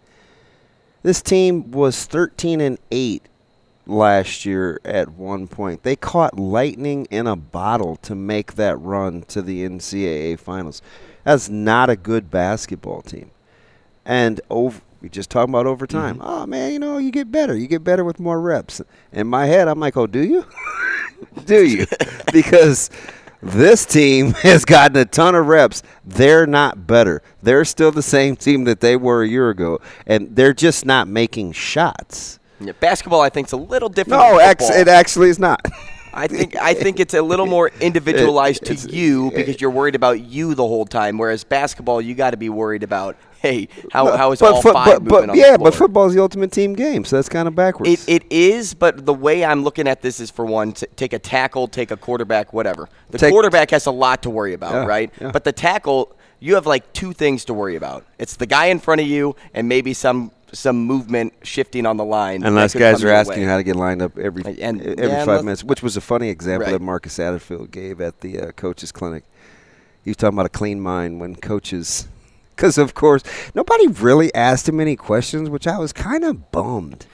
this 1.02 1.20
team 1.20 1.70
was 1.70 2.06
13 2.06 2.60
and 2.60 2.78
eight 2.90 3.28
last 3.86 4.44
year 4.44 4.80
at 4.84 5.10
one 5.12 5.46
point. 5.46 5.82
They 5.82 5.96
caught 5.96 6.38
lightning 6.38 7.06
in 7.10 7.26
a 7.26 7.36
bottle 7.36 7.96
to 7.96 8.14
make 8.14 8.54
that 8.54 8.76
run 8.78 9.22
to 9.28 9.42
the 9.42 9.68
NCAA 9.68 10.38
finals. 10.38 10.82
That's 11.28 11.50
not 11.50 11.90
a 11.90 11.96
good 11.96 12.30
basketball 12.30 13.02
team. 13.02 13.30
And 14.06 14.40
over, 14.48 14.80
we 15.02 15.10
just 15.10 15.28
talking 15.28 15.52
about 15.52 15.66
overtime. 15.66 16.14
Mm-hmm. 16.14 16.26
Oh 16.26 16.46
man, 16.46 16.72
you 16.72 16.78
know 16.78 16.96
you 16.96 17.10
get 17.10 17.30
better. 17.30 17.54
You 17.54 17.66
get 17.66 17.84
better 17.84 18.02
with 18.02 18.18
more 18.18 18.40
reps. 18.40 18.80
In 19.12 19.26
my 19.26 19.44
head, 19.44 19.68
I'm 19.68 19.78
like, 19.78 19.94
oh, 19.98 20.06
do 20.06 20.20
you? 20.20 20.46
do 21.44 21.66
you? 21.66 21.84
because 22.32 22.88
this 23.42 23.84
team 23.84 24.32
has 24.42 24.64
gotten 24.64 24.96
a 24.96 25.04
ton 25.04 25.34
of 25.34 25.48
reps. 25.48 25.82
They're 26.02 26.46
not 26.46 26.86
better. 26.86 27.20
They're 27.42 27.66
still 27.66 27.92
the 27.92 28.02
same 28.02 28.34
team 28.34 28.64
that 28.64 28.80
they 28.80 28.96
were 28.96 29.22
a 29.22 29.28
year 29.28 29.50
ago, 29.50 29.82
and 30.06 30.34
they're 30.34 30.54
just 30.54 30.86
not 30.86 31.08
making 31.08 31.52
shots. 31.52 32.38
Yeah, 32.58 32.72
basketball, 32.80 33.20
I 33.20 33.28
think, 33.28 33.48
is 33.48 33.52
a 33.52 33.58
little 33.58 33.90
different. 33.90 34.22
No, 34.22 34.38
than 34.38 34.48
ex- 34.48 34.70
it 34.70 34.88
actually 34.88 35.28
is 35.28 35.38
not. 35.38 35.62
I 36.12 36.26
think 36.26 36.56
I 36.56 36.74
think 36.74 37.00
it's 37.00 37.14
a 37.14 37.22
little 37.22 37.46
more 37.46 37.68
individualized 37.80 38.64
to 38.66 38.74
you 38.74 39.30
because 39.34 39.60
you're 39.60 39.70
worried 39.70 39.94
about 39.94 40.20
you 40.20 40.54
the 40.54 40.66
whole 40.66 40.86
time. 40.86 41.18
Whereas 41.18 41.44
basketball, 41.44 42.00
you 42.00 42.14
got 42.14 42.30
to 42.30 42.36
be 42.36 42.48
worried 42.48 42.82
about 42.82 43.16
hey, 43.40 43.68
how 43.92 44.16
how 44.16 44.32
is 44.32 44.42
all 44.42 44.60
foot- 44.60 44.72
five 44.72 45.04
but, 45.04 45.26
but 45.26 45.36
yeah, 45.36 45.52
but 45.52 45.58
floor? 45.58 45.72
football's 45.72 46.14
the 46.14 46.20
ultimate 46.20 46.50
team 46.50 46.74
game, 46.74 47.04
so 47.04 47.16
that's 47.16 47.28
kind 47.28 47.46
of 47.46 47.54
backwards. 47.54 48.08
It, 48.08 48.22
it 48.24 48.32
is, 48.32 48.74
but 48.74 49.06
the 49.06 49.14
way 49.14 49.44
I'm 49.44 49.62
looking 49.62 49.86
at 49.86 50.02
this 50.02 50.18
is 50.18 50.30
for 50.30 50.44
one, 50.44 50.72
to 50.72 50.86
take 50.96 51.12
a 51.12 51.18
tackle, 51.20 51.68
take 51.68 51.90
a 51.92 51.96
quarterback, 51.96 52.52
whatever. 52.52 52.88
The 53.10 53.18
Take- 53.18 53.30
quarterback 53.32 53.70
has 53.70 53.86
a 53.86 53.92
lot 53.92 54.22
to 54.24 54.30
worry 54.30 54.54
about, 54.54 54.72
Yeah, 54.72 54.84
right? 54.86 55.12
yeah. 55.20 55.30
But 55.30 55.44
the 55.44 55.52
tackle, 55.52 56.16
you 56.40 56.54
have 56.56 56.66
like 56.66 56.92
two 56.92 57.12
things 57.12 57.44
to 57.44 57.54
worry 57.54 57.76
about. 57.76 58.04
It's 58.18 58.34
the 58.36 58.46
guy 58.46 58.66
in 58.66 58.80
front 58.80 59.00
of 59.00 59.06
you 59.06 59.36
and 59.54 59.68
maybe 59.68 59.94
some 59.94 60.32
some 60.52 60.84
movement 60.84 61.32
shifting 61.42 61.86
on 61.86 61.96
the 61.96 62.04
line. 62.04 62.42
Unless 62.42 62.74
guys 62.74 63.02
are 63.04 63.10
asking 63.10 63.36
way. 63.38 63.42
you 63.42 63.48
how 63.48 63.56
to 63.58 63.62
get 63.62 63.76
lined 63.76 64.02
up 64.02 64.18
every 64.18 64.42
And- 64.60 64.80
every 64.82 65.06
yeah, 65.08 65.24
five 65.24 65.44
minutes, 65.44 65.62
which 65.64 65.82
was 65.82 65.96
a 65.96 66.00
funny 66.00 66.28
example 66.30 66.66
Right. 66.66 66.72
that 66.72 66.80
Marcus 66.82 67.18
Satterfield 67.18 67.70
gave 67.70 68.00
at 68.00 68.20
the 68.20 68.40
uh, 68.40 68.52
coaches 68.52 68.92
clinic. 68.92 69.24
He 70.04 70.10
was 70.10 70.16
talking 70.16 70.34
about 70.36 70.46
a 70.46 70.50
clean 70.50 70.80
mind 70.80 71.20
when 71.20 71.36
coaches, 71.36 72.08
because 72.56 72.78
of 72.78 72.94
course 72.94 73.22
nobody 73.54 73.86
really 73.88 74.34
asked 74.34 74.68
him 74.68 74.80
any 74.80 74.96
questions, 74.96 75.50
which 75.50 75.66
I 75.66 75.78
was 75.78 75.92
kind 75.92 76.24
of 76.24 76.50
bummed. 76.50 77.06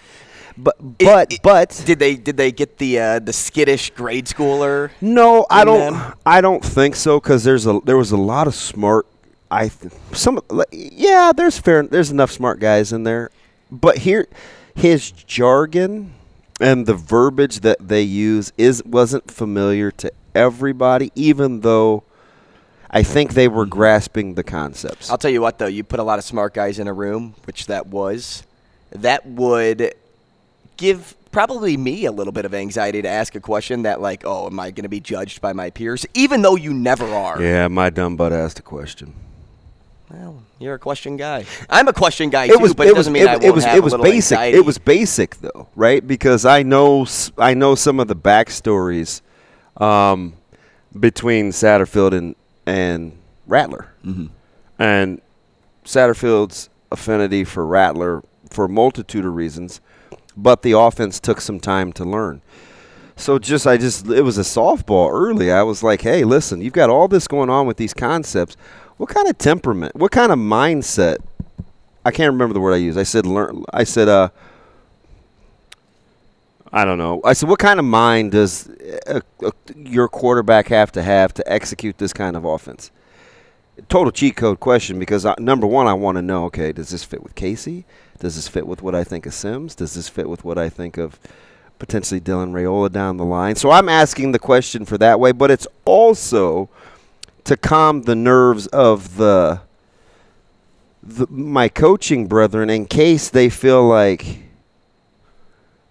But 0.57 0.77
but 0.99 1.33
it- 1.33 1.43
but 1.43 1.83
Did 1.85 1.99
they 1.99 2.15
did 2.15 2.37
they 2.37 2.53
get 2.53 2.79
the 2.79 3.01
uh, 3.01 3.19
the 3.19 3.33
skittish 3.33 3.91
grade 3.91 4.27
schooler? 4.27 4.91
No, 5.01 5.47
I 5.51 5.65
don't. 5.65 5.95
them? 5.95 6.15
I 6.25 6.41
don't 6.41 6.65
think 6.65 6.95
so 6.95 7.19
because 7.19 7.43
there's 7.43 7.67
a 7.67 7.81
there 7.85 7.97
was 7.97 8.13
a 8.13 8.17
lot 8.17 8.47
of 8.47 8.55
smart. 8.55 9.07
I 9.55 9.69
th- 9.69 9.93
some 10.13 10.41
yeah, 10.73 11.31
there's 11.35 11.59
fair. 11.59 11.85
There's 11.85 12.11
enough 12.11 12.33
smart 12.33 12.59
guys 12.59 12.93
in 12.93 13.05
there, 13.05 13.31
but 13.71 13.99
here, 13.99 14.27
his 14.75 15.13
jargon 15.13 16.13
and 16.61 16.87
the 16.87 16.95
verbiage 16.95 17.61
that 17.61 17.79
they 17.81 18.03
use 18.03 18.53
is 18.59 18.85
wasn't 18.85 19.31
familiar 19.31 19.93
to 19.93 20.13
everybody, 20.35 21.13
even 21.15 21.61
though 21.61 22.03
I 22.91 23.05
think 23.05 23.35
they 23.35 23.47
were 23.47 23.63
mm-hmm. 23.63 23.71
grasping 23.71 24.35
the 24.35 24.43
concepts. 24.43 25.09
I'll 25.09 25.19
tell 25.19 25.31
you 25.31 25.41
what, 25.41 25.59
though, 25.59 25.67
you 25.67 25.85
put 25.85 26.01
a 26.01 26.05
lot 26.05 26.19
of 26.19 26.25
smart 26.25 26.53
guys 26.53 26.81
in 26.81 26.89
a 26.89 26.93
room, 26.93 27.35
which 27.45 27.67
that 27.67 27.87
was, 27.87 28.43
that 28.91 29.25
would 29.25 29.95
give 30.77 31.15
probably 31.31 31.77
me 31.77 32.07
a 32.07 32.13
little 32.13 32.33
bit 32.33 32.45
of 32.45 32.55
anxiety 32.55 33.03
to 33.03 33.09
ask 33.09 33.37
a 33.37 33.41
question 33.41 33.83
that, 33.83 34.01
like, 34.01 34.23
oh, 34.25 34.47
am 34.47 34.59
I 34.59 34.73
going 34.73 34.83
to 34.83 34.89
be 34.89 35.01
judged 35.01 35.41
by 35.41 35.53
my 35.53 35.71
peers? 35.71 36.05
Even 36.15 36.43
though 36.43 36.57
you 36.57 36.75
never 36.75 37.07
are. 37.07 37.41
yeah, 37.41 37.69
my 37.69 37.91
dumb 37.91 38.17
butt 38.17 38.33
asked 38.33 38.59
a 38.59 38.63
question. 38.63 39.15
Well, 40.17 40.43
you're 40.61 40.75
a 40.75 40.79
question 40.79 41.17
guy. 41.17 41.45
I'm 41.69 41.89
a 41.89 41.93
question 41.93 42.31
guy 42.31 42.47
too, 42.47 42.55
it 42.55 42.61
was 42.61 42.73
but 42.75 42.87
it, 42.87 42.95
doesn't 42.95 43.13
mean 43.13 43.27
I 43.27 43.33
won't 43.33 43.45
it 43.45 43.55
was 43.55 43.65
have 43.65 43.77
it 43.77 43.83
was 43.83 43.93
a 43.95 43.99
basic. 43.99 44.37
anxiety. 44.39 44.59
It 44.59 44.65
was 44.65 44.79
basic 44.79 45.37
though, 45.41 45.69
right? 45.75 46.07
Because 46.07 46.45
I 46.45 46.63
know 46.63 47.03
s- 47.03 47.33
I 47.37 47.55
know 47.55 47.75
some 47.75 47.99
of 47.99 48.07
the 48.09 48.15
backstories 48.17 49.23
um, 49.79 50.35
between 50.99 51.51
Satterfield 51.51 52.13
and 52.17 52.37
and 52.67 53.13
Rattler, 53.47 53.93
Mm-hmm. 54.05 54.27
and 54.79 55.21
Satterfield's 55.85 56.71
affinity 56.93 57.45
for 57.45 57.67
Rattler 57.67 58.23
for 58.51 58.67
a 58.67 58.69
multitude 58.69 59.25
of 59.25 59.35
reasons, 59.35 59.81
but 60.37 60.63
the 60.63 60.73
offense 60.73 61.19
took 61.21 61.41
some 61.41 61.59
time 61.61 61.93
to 61.95 62.05
learn. 62.05 62.41
So 63.17 63.39
just 63.39 63.67
I 63.67 63.77
just 63.77 64.07
it 64.09 64.23
was 64.23 64.39
a 64.39 64.43
softball 64.43 65.11
early. 65.13 65.51
I 65.53 65.63
was 65.63 65.83
like, 65.83 66.03
"Hey, 66.03 66.25
listen, 66.25 66.61
you've 66.61 66.73
got 66.73 66.91
all 66.91 67.07
this 67.09 67.27
going 67.29 67.51
on 67.51 67.67
with 67.67 67.77
these 67.77 67.95
concepts. 67.95 68.57
What 68.97 69.09
kind 69.09 69.29
of 69.29 69.37
temperament? 69.39 69.97
What 69.97 70.13
kind 70.13 70.31
of 70.31 70.39
mindset 70.39 71.19
I 72.05 72.11
can't 72.11 72.33
remember 72.33 72.53
the 72.53 72.61
word 72.61 72.75
I 72.75 72.79
used. 72.79 72.99
I 72.99 73.03
said 73.03 73.27
learn. 73.27 73.65
I 73.73 73.85
said 73.85 74.09
uh. 74.09 74.29
I 76.73 76.85
don't 76.85 76.99
know. 76.99 77.21
I 77.25 77.35
said, 77.35 77.49
what 77.49 77.61
kind 77.61 77.79
of 77.79 77.85
mind 77.85 78.33
does 78.33 78.69
uh 79.07 79.21
uh 79.43 79.51
your 79.77 80.09
quarterback 80.09 80.69
have 80.69 80.93
to 80.93 81.03
have 81.03 81.33
to 81.35 81.53
execute 81.53 81.99
this 81.99 82.13
kind 82.13 82.37
of 82.37 82.45
offense? 82.45 82.91
Total 83.89 84.13
cheat 84.13 84.37
code 84.37 84.61
question 84.61 84.99
because 84.99 85.25
uh, 85.25 85.35
number 85.39 85.67
one, 85.67 85.87
I 85.87 85.95
want 85.95 86.17
to 86.17 86.23
know. 86.23 86.45
Okay, 86.47 86.73
does 86.73 86.91
this 86.91 87.05
fit 87.05 87.23
with 87.23 87.35
Casey? 87.35 87.87
Does 88.19 88.37
this 88.37 88.49
fit 88.49 88.67
with 88.67 88.83
what 88.83 88.95
I 88.95 89.03
think 89.03 89.27
of 89.27 89.35
Sims? 89.35 89.75
Does 89.75 89.95
this 89.95 90.09
fit 90.09 90.29
with 90.29 90.45
what 90.45 90.59
I 90.59 90.69
think 90.69 90.97
of 90.97 91.19
potentially 91.79 92.21
Dylan 92.21 92.53
Raiola 92.53 92.93
down 92.93 93.17
the 93.17 93.25
line? 93.25 93.57
So 93.57 93.71
I'm 93.71 93.89
asking 93.89 94.33
the 94.33 94.39
question 94.39 94.85
for 94.85 94.99
that 94.99 95.19
way, 95.19 95.33
but 95.33 95.51
it's 95.51 95.67
also 95.85 96.69
to 97.45 97.57
calm 97.57 98.03
the 98.03 98.15
nerves 98.15 98.67
of 98.69 99.17
the 99.17 99.61
the, 101.03 101.27
my 101.29 101.69
coaching 101.69 102.27
brethren 102.27 102.71
in 102.71 102.87
case 102.87 103.29
they 103.29 103.51
feel 103.51 103.87
like 103.87 104.39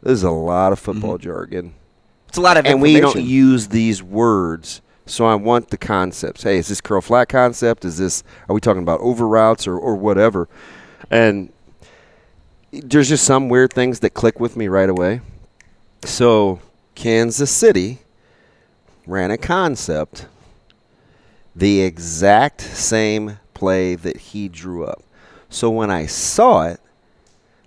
there's 0.02 0.24
a 0.24 0.32
lot 0.32 0.72
of 0.72 0.80
mm-hmm. 0.80 0.94
football 0.94 1.18
jargon. 1.18 1.76
It's 2.28 2.38
a 2.38 2.42
lot 2.42 2.58
of 2.58 2.66
and 2.66 2.82
we 2.82 3.00
don't 3.00 3.22
use 3.22 3.68
these 3.68 4.02
words. 4.02 4.82
So 5.06 5.26
i 5.26 5.36
want 5.36 5.70
the 5.70 5.78
concepts. 5.78 6.44
Hey 6.44 6.58
is 6.58 6.68
this 6.70 6.82
curl 6.82 7.02
flat 7.02 7.30
concept? 7.30 7.86
Is 7.86 7.98
this 7.98 8.24
are 8.50 8.56
we 8.56 8.62
talking 8.62 8.82
about 8.82 9.00
over 9.02 9.28
routes 9.28 9.68
or, 9.68 9.78
or 9.78 9.96
whatever? 9.96 10.50
And 11.12 11.52
there's 12.72 13.10
just 13.10 13.26
some 13.26 13.50
weird 13.50 13.72
things 13.72 14.00
that 14.00 14.12
click 14.12 14.40
with 14.40 14.58
me 14.58 14.68
right 14.68 14.90
away. 14.90 15.22
So 16.06 16.60
kansas 16.96 17.52
city 17.52 18.00
ran 19.06 19.30
a 19.30 19.38
concept 19.38 20.28
the 21.56 21.82
exact 21.82 22.62
same 22.62 23.40
play 23.54 23.96
that 23.96 24.18
he 24.18 24.50
drew 24.50 24.86
up. 24.86 25.04
So 25.50 25.70
when 25.70 25.92
I 25.92 26.06
saw 26.06 26.64
it, 26.64 26.80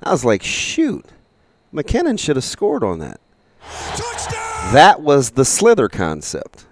I 0.02 0.10
was 0.10 0.24
like, 0.24 0.42
shoot, 0.42 1.06
McKinnon 1.72 2.18
should 2.18 2.36
have 2.36 2.44
scored 2.44 2.82
on 2.82 2.98
that. 2.98 3.20
Touchdown! 3.94 4.72
That 4.72 5.00
was 5.00 5.30
the 5.30 5.44
slither 5.44 5.88
concept. 5.88 6.66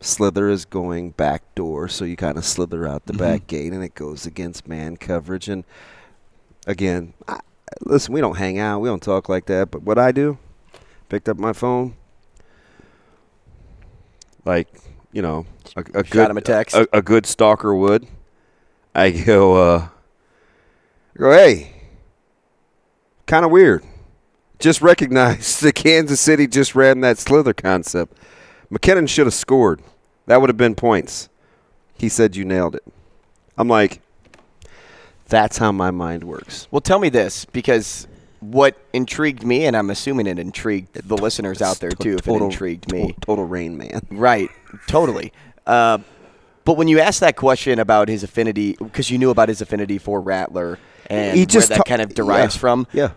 Slither 0.00 0.48
is 0.48 0.64
going 0.64 1.10
back 1.10 1.42
door, 1.54 1.88
so 1.88 2.04
you 2.04 2.16
kind 2.16 2.38
of 2.38 2.44
slither 2.44 2.86
out 2.86 3.06
the 3.06 3.12
mm-hmm. 3.12 3.22
back 3.22 3.46
gate, 3.46 3.72
and 3.72 3.82
it 3.82 3.94
goes 3.94 4.26
against 4.26 4.68
man 4.68 4.96
coverage. 4.96 5.48
And 5.48 5.64
again, 6.66 7.14
I, 7.26 7.40
listen, 7.80 8.14
we 8.14 8.20
don't 8.20 8.36
hang 8.36 8.58
out, 8.58 8.80
we 8.80 8.88
don't 8.88 9.02
talk 9.02 9.28
like 9.28 9.46
that. 9.46 9.70
But 9.70 9.82
what 9.82 9.98
I 9.98 10.12
do, 10.12 10.38
picked 11.08 11.28
up 11.28 11.36
my 11.36 11.52
phone, 11.52 11.96
like 14.44 14.68
you 15.12 15.22
know, 15.22 15.46
a, 15.76 15.80
a 15.80 16.02
good 16.02 16.30
him 16.30 16.36
a 16.36 16.40
text. 16.40 16.76
a, 16.76 16.88
a 16.92 17.02
good 17.02 17.26
stalker 17.26 17.74
would. 17.74 18.06
I 18.94 19.10
go, 19.10 19.54
uh, 19.54 19.88
I 21.14 21.18
go, 21.18 21.32
hey, 21.32 21.72
kind 23.26 23.44
of 23.44 23.50
weird. 23.50 23.84
Just 24.58 24.82
recognize 24.82 25.60
that 25.60 25.74
Kansas 25.74 26.20
City 26.20 26.46
just 26.46 26.74
ran 26.74 27.00
that 27.00 27.18
slither 27.18 27.54
concept. 27.54 28.16
McKinnon 28.70 29.08
should 29.08 29.26
have 29.26 29.34
scored. 29.34 29.80
That 30.26 30.40
would 30.40 30.50
have 30.50 30.56
been 30.56 30.74
points. 30.74 31.28
He 31.94 32.08
said 32.08 32.36
you 32.36 32.44
nailed 32.44 32.74
it. 32.74 32.84
I'm 33.56 33.68
like, 33.68 34.00
that's 35.26 35.58
how 35.58 35.72
my 35.72 35.90
mind 35.90 36.24
works. 36.24 36.68
Well, 36.70 36.80
tell 36.80 36.98
me 36.98 37.08
this 37.08 37.44
because 37.44 38.06
what 38.40 38.76
intrigued 38.92 39.44
me, 39.44 39.64
and 39.66 39.76
I'm 39.76 39.90
assuming 39.90 40.26
it 40.26 40.38
intrigued 40.38 40.94
the 41.08 41.16
listeners 41.16 41.60
out 41.62 41.80
there 41.80 41.90
too, 41.90 42.16
if 42.16 42.28
it 42.28 42.42
intrigued 42.42 42.92
me. 42.92 43.14
Total 43.20 43.44
rain 43.44 43.76
man. 43.76 44.00
Right, 44.10 44.48
totally. 44.86 45.32
Uh, 45.66 45.98
but 46.64 46.76
when 46.76 46.86
you 46.88 47.00
asked 47.00 47.20
that 47.20 47.36
question 47.36 47.78
about 47.78 48.08
his 48.08 48.22
affinity, 48.22 48.76
because 48.78 49.10
you 49.10 49.18
knew 49.18 49.30
about 49.30 49.48
his 49.48 49.60
affinity 49.60 49.98
for 49.98 50.20
Rattler 50.20 50.78
and 51.06 51.36
he 51.36 51.46
just 51.46 51.70
where 51.70 51.78
that 51.78 51.84
ta- 51.86 51.88
kind 51.88 52.02
of 52.02 52.14
derives 52.14 52.54
yeah, 52.56 52.60
from, 52.60 52.86
Yeah. 52.92 53.10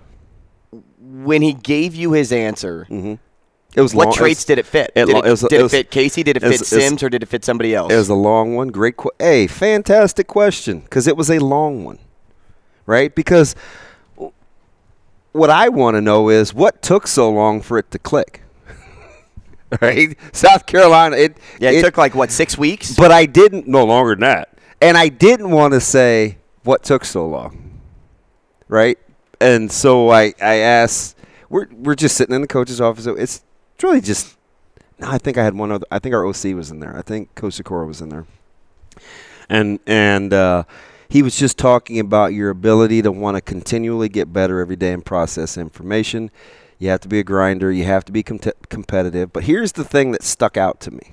when 0.99 1.41
he 1.41 1.53
gave 1.53 1.93
you 1.95 2.13
his 2.13 2.31
answer, 2.31 2.87
It 2.89 3.81
was 3.81 3.93
what 3.93 4.05
long, 4.07 4.13
traits 4.15 4.45
did 4.45 4.57
it 4.57 4.65
fit? 4.65 4.91
it 4.95 5.05
did 5.05 5.15
it, 5.17 5.25
it 5.25 5.29
was- 5.29 5.41
did 5.41 5.53
it 5.53 5.59
it 5.59 5.63
was- 5.63 5.71
fit 5.71 5.91
Casey? 5.91 6.23
Did 6.23 6.37
it 6.37 6.43
it 6.43 6.47
was- 6.47 6.59
fit 6.59 6.71
it 6.71 6.75
was- 6.75 6.83
Sims, 6.85 7.03
or 7.03 7.09
did 7.09 7.23
it 7.23 7.27
fit 7.27 7.43
somebody 7.45 7.75
else? 7.75 7.91
It 7.91 7.97
was 7.97 8.09
a 8.09 8.13
long 8.15 8.55
one. 8.55 8.69
Great, 8.69 8.97
qu- 8.97 9.11
hey, 9.19 9.47
fantastic 9.47 10.27
question 10.27 10.79
because 10.81 11.07
it 11.07 11.15
was 11.17 11.29
a 11.29 11.39
long 11.39 11.83
one, 11.83 11.99
right? 12.85 13.13
Because 13.13 13.55
what 15.31 15.49
I 15.49 15.69
want 15.69 15.95
to 15.95 16.01
know 16.01 16.29
is 16.29 16.53
what 16.53 16.81
took 16.81 17.07
so 17.07 17.29
long 17.29 17.61
for 17.61 17.77
it 17.77 17.91
to 17.91 17.99
click, 17.99 18.41
right? 19.81 20.17
South 20.33 20.65
Carolina, 20.65 21.15
it 21.17 21.37
yeah, 21.59 21.71
it, 21.71 21.83
took 21.83 21.97
like 21.97 22.15
what 22.15 22.31
six 22.31 22.57
weeks. 22.57 22.95
but 22.95 23.11
I 23.11 23.25
didn't 23.25 23.67
no 23.67 23.85
longer 23.85 24.11
than 24.11 24.21
that, 24.21 24.57
and 24.81 24.97
I 24.97 25.09
didn't 25.09 25.51
want 25.51 25.73
to 25.73 25.79
say 25.79 26.37
what 26.63 26.83
took 26.83 27.05
so 27.05 27.27
long, 27.27 27.79
right? 28.67 28.97
And 29.39 29.71
so 29.71 30.09
I 30.09 30.33
I 30.41 30.55
asked, 30.55 31.17
we're 31.49 31.67
we're 31.71 31.95
just 31.95 32.15
sitting 32.17 32.35
in 32.35 32.41
the 32.41 32.47
coach's 32.47 32.81
office. 32.81 33.05
It's 33.05 33.43
it's 33.75 33.83
really 33.83 34.01
just. 34.01 34.37
No, 34.99 35.09
I 35.09 35.17
think 35.17 35.35
I 35.35 35.43
had 35.43 35.55
one 35.55 35.71
other. 35.71 35.85
I 35.89 35.97
think 35.97 36.13
our 36.13 36.23
OC 36.27 36.53
was 36.55 36.69
in 36.69 36.79
there. 36.79 36.95
I 36.95 37.01
think 37.01 37.33
Coach 37.33 37.55
Sikora 37.55 37.87
was 37.87 38.01
in 38.01 38.09
there, 38.09 38.27
and 39.49 39.79
and 39.87 40.31
uh, 40.31 40.63
he 41.11 41.21
was 41.21 41.35
just 41.35 41.57
talking 41.57 41.99
about 41.99 42.31
your 42.33 42.49
ability 42.49 43.01
to 43.01 43.11
want 43.11 43.35
to 43.35 43.41
continually 43.41 44.07
get 44.07 44.31
better 44.31 44.61
every 44.61 44.77
day 44.77 44.93
and 44.93 45.05
process 45.05 45.57
information. 45.57 46.31
You 46.79 46.87
have 46.87 47.01
to 47.01 47.09
be 47.09 47.19
a 47.19 47.23
grinder. 47.23 47.69
You 47.69 47.83
have 47.83 48.05
to 48.05 48.13
be 48.13 48.23
com- 48.23 48.39
competitive. 48.69 49.33
But 49.33 49.43
here's 49.43 49.73
the 49.73 49.83
thing 49.83 50.11
that 50.13 50.23
stuck 50.23 50.55
out 50.55 50.79
to 50.79 50.91
me 50.91 51.11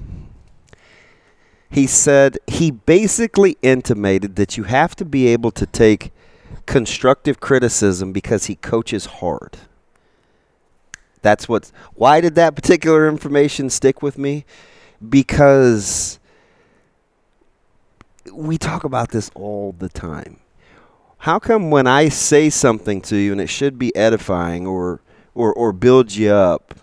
he 1.68 1.88
said 1.88 2.38
he 2.46 2.70
basically 2.70 3.58
intimated 3.60 4.36
that 4.36 4.56
you 4.56 4.62
have 4.62 4.94
to 4.94 5.04
be 5.04 5.26
able 5.26 5.50
to 5.50 5.66
take 5.66 6.12
constructive 6.64 7.40
criticism 7.40 8.12
because 8.12 8.46
he 8.46 8.54
coaches 8.54 9.06
hard. 9.06 9.58
That's 11.22 11.48
what. 11.48 11.72
Why 11.94 12.20
did 12.20 12.36
that 12.36 12.54
particular 12.54 13.08
information 13.08 13.68
stick 13.68 14.00
with 14.00 14.16
me? 14.16 14.44
Because 15.06 16.20
we 18.32 18.58
talk 18.58 18.84
about 18.84 19.10
this 19.10 19.30
all 19.34 19.74
the 19.78 19.88
time. 19.88 20.38
How 21.18 21.38
come 21.38 21.70
when 21.70 21.86
I 21.86 22.08
say 22.08 22.48
something 22.50 23.00
to 23.02 23.16
you 23.16 23.32
and 23.32 23.40
it 23.40 23.48
should 23.48 23.78
be 23.78 23.94
edifying 23.96 24.66
or 24.66 25.00
or 25.34 25.52
or 25.52 25.72
build 25.72 26.14
you 26.14 26.30
up? 26.32 26.74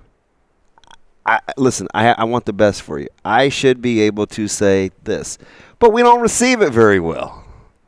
I, 1.25 1.39
listen, 1.57 1.87
I, 1.93 2.09
I 2.11 2.23
want 2.25 2.45
the 2.45 2.53
best 2.53 2.83
for 2.83 2.99
you. 2.99 3.07
I 3.23 3.49
should 3.49 3.81
be 3.81 4.01
able 4.01 4.27
to 4.27 4.47
say 4.47 4.91
this, 5.05 5.39
but 5.79 5.91
we 5.91 6.03
don't 6.03 6.21
receive 6.21 6.61
it 6.61 6.71
very 6.71 6.99
well, 6.99 7.43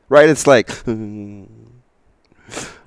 right? 0.09 0.27
It's 0.27 0.47
like, 0.47 0.69
uh, 0.87 0.87
you, 0.89 1.47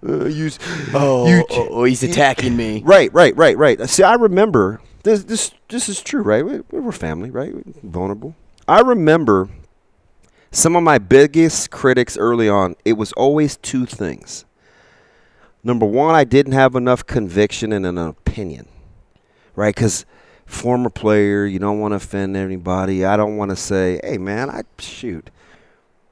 Oh, 0.03 1.29
you- 1.29 1.45
oh, 1.51 1.69
oh, 1.71 1.85
he's 1.85 2.03
attacking 2.03 2.57
me. 2.57 2.83
Right, 2.85 3.13
right, 3.15 3.37
right, 3.37 3.57
right. 3.57 3.81
See, 3.89 4.03
I 4.03 4.15
remember 4.15 4.81
this. 5.05 5.23
This, 5.25 5.53
this 5.69 5.89
is 5.89 6.01
true, 6.01 6.23
right? 6.23 6.45
We, 6.45 6.61
we 6.73 6.81
were 6.81 6.91
family, 6.93 7.31
right? 7.31 7.53
Vulnerable. 7.85 8.35
I 8.67 8.81
remember 8.81 9.49
some 10.51 10.75
of 10.75 10.83
my 10.83 10.99
biggest 10.99 11.71
critics 11.71 12.17
early 12.17 12.49
on. 12.49 12.77
It 12.85 12.95
was 12.95 13.13
always 13.13 13.57
two 13.57 13.87
things. 13.87 14.45
Number 15.63 15.87
one, 15.87 16.15
I 16.15 16.25
didn't 16.25 16.53
have 16.53 16.75
enough 16.75 17.07
conviction 17.07 17.73
and 17.73 17.85
an 17.87 17.99
opinion, 17.99 18.67
right? 19.55 19.75
Because 19.75 20.07
former 20.47 20.91
player, 20.91 21.45
you 21.45 21.59
don't 21.59 21.79
want 21.79 21.93
to 21.93 21.97
offend 21.97 22.37
anybody. 22.37 23.05
I 23.05 23.17
don't 23.17 23.37
want 23.37 23.51
to 23.51 23.57
say, 23.57 24.01
"Hey, 24.03 24.19
man, 24.19 24.51
I 24.51 24.63
shoot." 24.79 25.31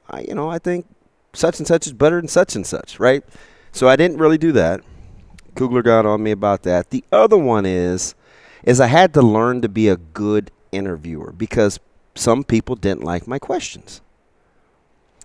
I, 0.09 0.21
you 0.21 0.35
know, 0.35 0.49
I 0.49 0.59
think 0.59 0.85
such 1.33 1.59
and 1.59 1.67
such 1.67 1.87
is 1.87 1.93
better 1.93 2.19
than 2.19 2.27
such 2.27 2.55
and 2.55 2.65
such, 2.65 2.99
right? 2.99 3.23
So 3.71 3.87
I 3.87 3.95
didn't 3.95 4.17
really 4.17 4.37
do 4.37 4.51
that. 4.53 4.81
Kugler 5.55 5.81
got 5.83 6.05
on 6.05 6.23
me 6.23 6.31
about 6.31 6.63
that. 6.63 6.89
The 6.91 7.03
other 7.11 7.37
one 7.37 7.65
is 7.65 8.15
is 8.63 8.79
I 8.79 8.87
had 8.87 9.13
to 9.15 9.21
learn 9.21 9.61
to 9.61 9.69
be 9.69 9.87
a 9.87 9.97
good 9.97 10.51
interviewer 10.71 11.31
because 11.31 11.79
some 12.15 12.43
people 12.43 12.75
didn't 12.75 13.03
like 13.03 13.27
my 13.27 13.39
questions. 13.39 14.01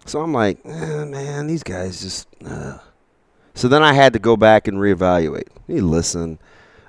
So 0.06 0.20
I'm 0.20 0.32
like, 0.32 0.58
eh, 0.64 1.04
man, 1.04 1.46
these 1.46 1.62
guys 1.62 2.00
just. 2.00 2.28
Uh. 2.44 2.78
So 3.54 3.68
then 3.68 3.82
I 3.82 3.92
had 3.92 4.12
to 4.14 4.18
go 4.18 4.36
back 4.36 4.68
and 4.68 4.78
reevaluate. 4.78 5.48
You 5.66 5.86
listen. 5.86 6.38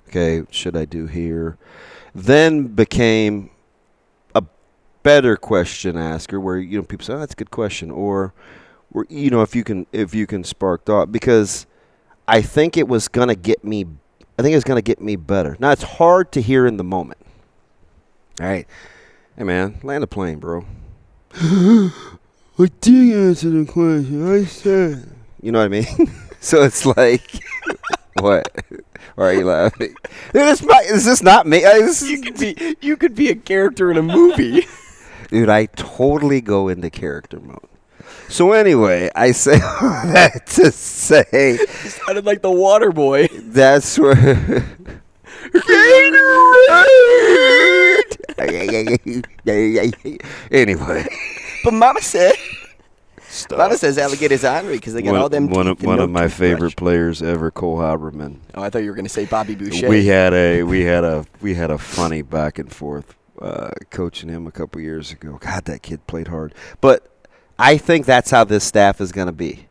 Okay, 0.08 0.44
should 0.52 0.76
I 0.76 0.86
do 0.86 1.08
here? 1.08 1.58
Then 2.14 2.68
became 2.68 3.50
a 4.34 4.44
better 5.04 5.38
question 5.38 5.98
asker, 5.98 6.40
where 6.40 6.58
you 6.58 6.78
know 6.78 6.84
people 6.84 7.06
say, 7.06 7.14
"Oh, 7.14 7.20
that's 7.20 7.34
a 7.34 7.38
good 7.38 7.52
question," 7.52 7.92
or, 7.92 8.34
or 8.92 9.06
you 9.10 9.30
know, 9.30 9.42
if 9.42 9.56
you 9.56 9.64
can 9.64 9.88
if 9.92 10.14
you 10.14 10.28
can 10.28 10.44
spark 10.44 10.86
thought 10.86 11.12
because 11.12 11.66
I 12.28 12.42
think 12.42 12.78
it 12.78 12.88
was 12.88 13.08
gonna 13.08 13.36
get 13.36 13.64
me. 13.64 13.86
I 14.38 14.42
think 14.42 14.56
it's 14.56 14.66
gonna 14.66 14.82
get 14.82 15.02
me 15.02 15.16
better. 15.16 15.56
Now 15.60 15.72
it's 15.72 15.84
hard 15.84 16.32
to 16.34 16.42
hear 16.42 16.66
in 16.66 16.78
the 16.78 16.84
moment. 16.84 17.20
All 18.42 18.48
right, 18.48 18.68
hey 19.38 19.44
man, 19.44 19.80
land 19.84 20.04
a 20.04 20.08
plane, 20.08 20.40
bro. 20.40 20.66
I 22.58 22.68
did 22.82 23.14
answer 23.16 23.50
the 23.50 23.66
question. 23.66 24.32
I 24.34 24.46
said. 24.46 25.10
You 25.42 25.52
know 25.52 25.60
what 25.60 25.66
I 25.66 25.70
mean? 25.70 25.86
so 26.40 26.64
it's 26.64 26.86
like, 26.86 27.44
what? 28.20 28.48
Why 29.16 29.26
are 29.26 29.34
you 29.34 29.46
laughing? 29.46 29.94
Dude, 30.34 30.48
it's 30.50 30.62
not, 30.64 30.84
is 30.86 31.06
this 31.06 31.22
not 31.22 31.46
me? 31.46 31.66
I- 31.66 31.80
this 31.80 32.02
You 32.02 32.22
could 32.22 32.38
be 32.38 32.76
you 32.82 32.98
could 32.98 33.16
be 33.16 33.30
a 33.30 33.36
character 33.36 33.92
in 33.92 33.98
a 33.98 34.02
movie. 34.04 34.66
Dude, 35.30 35.50
I 35.50 35.66
totally 35.68 36.40
go 36.42 36.68
into 36.70 36.90
character 36.90 37.40
mode. 37.40 37.60
So 38.30 38.54
anyway, 38.54 39.10
I 39.16 39.32
say 39.32 39.54
all 39.62 39.80
that 40.14 40.48
to 40.48 40.72
say 40.72 41.58
Sounded 42.06 42.26
like 42.26 42.42
the 42.42 42.52
water 42.52 42.92
boy. 42.92 43.28
that's 43.32 43.98
where. 44.00 44.64
anyway, 50.52 51.08
But 51.66 51.74
Mama 51.74 52.02
said. 52.02 52.36
Mama 53.50 53.76
says 53.76 53.98
alligators 53.98 54.46
ornery 54.46 54.76
because 54.76 54.94
they 54.94 55.02
got 55.02 55.16
all 55.16 55.30
them. 55.30 55.50
one 55.50 55.68
of 55.68 55.82
one 55.84 55.98
no 55.98 56.04
of 56.04 56.10
my 56.10 56.28
favorite 56.28 56.76
players 56.76 57.22
ever, 57.22 57.52
Cole 57.52 57.80
Haberman. 57.80 58.38
Oh, 58.54 58.62
I 58.62 58.70
thought 58.70 58.84
you 58.84 58.90
were 58.90 58.96
going 58.96 59.06
to 59.06 59.10
say 59.10 59.26
Bobby 59.26 59.56
Boucher. 59.56 59.90
We 59.90 60.06
had 60.06 60.34
a 60.34 60.64
we 60.64 60.84
had 60.84 61.04
a 61.04 61.26
we 61.42 61.56
had 61.56 61.72
a 61.72 61.78
funny 61.78 62.22
back 62.22 62.60
and 62.60 62.72
forth 62.72 63.16
uh, 63.42 63.72
coaching 63.90 64.30
him 64.30 64.48
a 64.48 64.52
couple 64.52 64.80
years 64.80 65.12
ago. 65.12 65.38
God, 65.42 65.66
that 65.66 65.82
kid 65.82 66.06
played 66.08 66.28
hard. 66.28 66.54
But 66.82 67.12
I 67.58 67.78
think 67.78 68.06
that's 68.06 68.32
how 68.32 68.44
this 68.44 68.64
staff 68.64 69.02
is 69.02 69.12
going 69.12 69.28
to 69.28 69.34
be. 69.34 69.68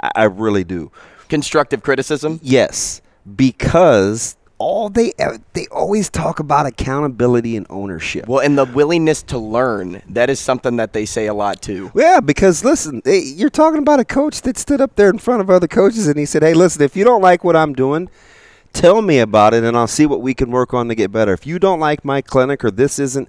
I, 0.00 0.10
I 0.16 0.24
really 0.24 0.64
do. 0.64 0.90
Constructive 1.28 1.82
criticism. 1.82 2.40
Yes, 2.42 3.00
because 3.36 4.36
all 4.58 4.88
they 4.88 5.12
they 5.52 5.66
always 5.68 6.08
talk 6.08 6.38
about 6.38 6.66
accountability 6.66 7.56
and 7.56 7.66
ownership. 7.70 8.26
Well, 8.28 8.40
and 8.40 8.56
the 8.56 8.64
willingness 8.64 9.22
to 9.24 9.38
learn. 9.38 10.02
That 10.08 10.30
is 10.30 10.38
something 10.38 10.76
that 10.76 10.92
they 10.92 11.06
say 11.06 11.26
a 11.26 11.34
lot 11.34 11.60
too. 11.60 11.90
Yeah, 11.94 12.20
because 12.20 12.64
listen, 12.64 13.02
you're 13.04 13.50
talking 13.50 13.80
about 13.80 14.00
a 14.00 14.04
coach 14.04 14.42
that 14.42 14.56
stood 14.56 14.80
up 14.80 14.96
there 14.96 15.10
in 15.10 15.18
front 15.18 15.40
of 15.40 15.50
other 15.50 15.68
coaches 15.68 16.06
and 16.06 16.18
he 16.18 16.26
said, 16.26 16.42
"Hey, 16.42 16.54
listen, 16.54 16.82
if 16.82 16.96
you 16.96 17.04
don't 17.04 17.22
like 17.22 17.44
what 17.44 17.56
I'm 17.56 17.72
doing, 17.72 18.08
tell 18.72 19.02
me 19.02 19.18
about 19.18 19.54
it 19.54 19.64
and 19.64 19.76
I'll 19.76 19.86
see 19.86 20.06
what 20.06 20.22
we 20.22 20.34
can 20.34 20.50
work 20.50 20.72
on 20.72 20.88
to 20.88 20.94
get 20.94 21.10
better. 21.10 21.32
If 21.32 21.46
you 21.46 21.58
don't 21.58 21.80
like 21.80 22.04
my 22.04 22.22
clinic 22.22 22.64
or 22.64 22.70
this 22.70 22.98
isn't 22.98 23.28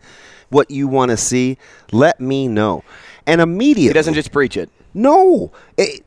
what 0.50 0.70
you 0.70 0.88
want 0.88 1.10
to 1.12 1.18
see, 1.18 1.58
let 1.92 2.20
me 2.20 2.48
know." 2.48 2.84
And 3.28 3.42
immediately 3.42 3.88
He 3.88 3.94
doesn't 3.94 4.14
just 4.14 4.32
preach 4.32 4.56
it. 4.56 4.70
No. 4.94 5.52
It, 5.78 6.06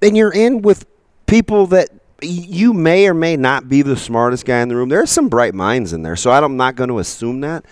and 0.00 0.16
you're 0.16 0.32
in 0.32 0.62
with 0.62 0.86
people 1.26 1.66
that 1.68 1.90
you 2.22 2.72
may 2.72 3.06
or 3.06 3.14
may 3.14 3.36
not 3.36 3.68
be 3.68 3.82
the 3.82 3.96
smartest 3.96 4.44
guy 4.44 4.60
in 4.60 4.68
the 4.68 4.76
room. 4.76 4.88
There 4.88 5.02
are 5.02 5.06
some 5.06 5.28
bright 5.28 5.54
minds 5.54 5.92
in 5.92 6.02
there, 6.02 6.16
so 6.16 6.30
I'm 6.30 6.56
not 6.56 6.76
going 6.76 6.88
to 6.88 6.98
assume 6.98 7.40
that. 7.42 7.64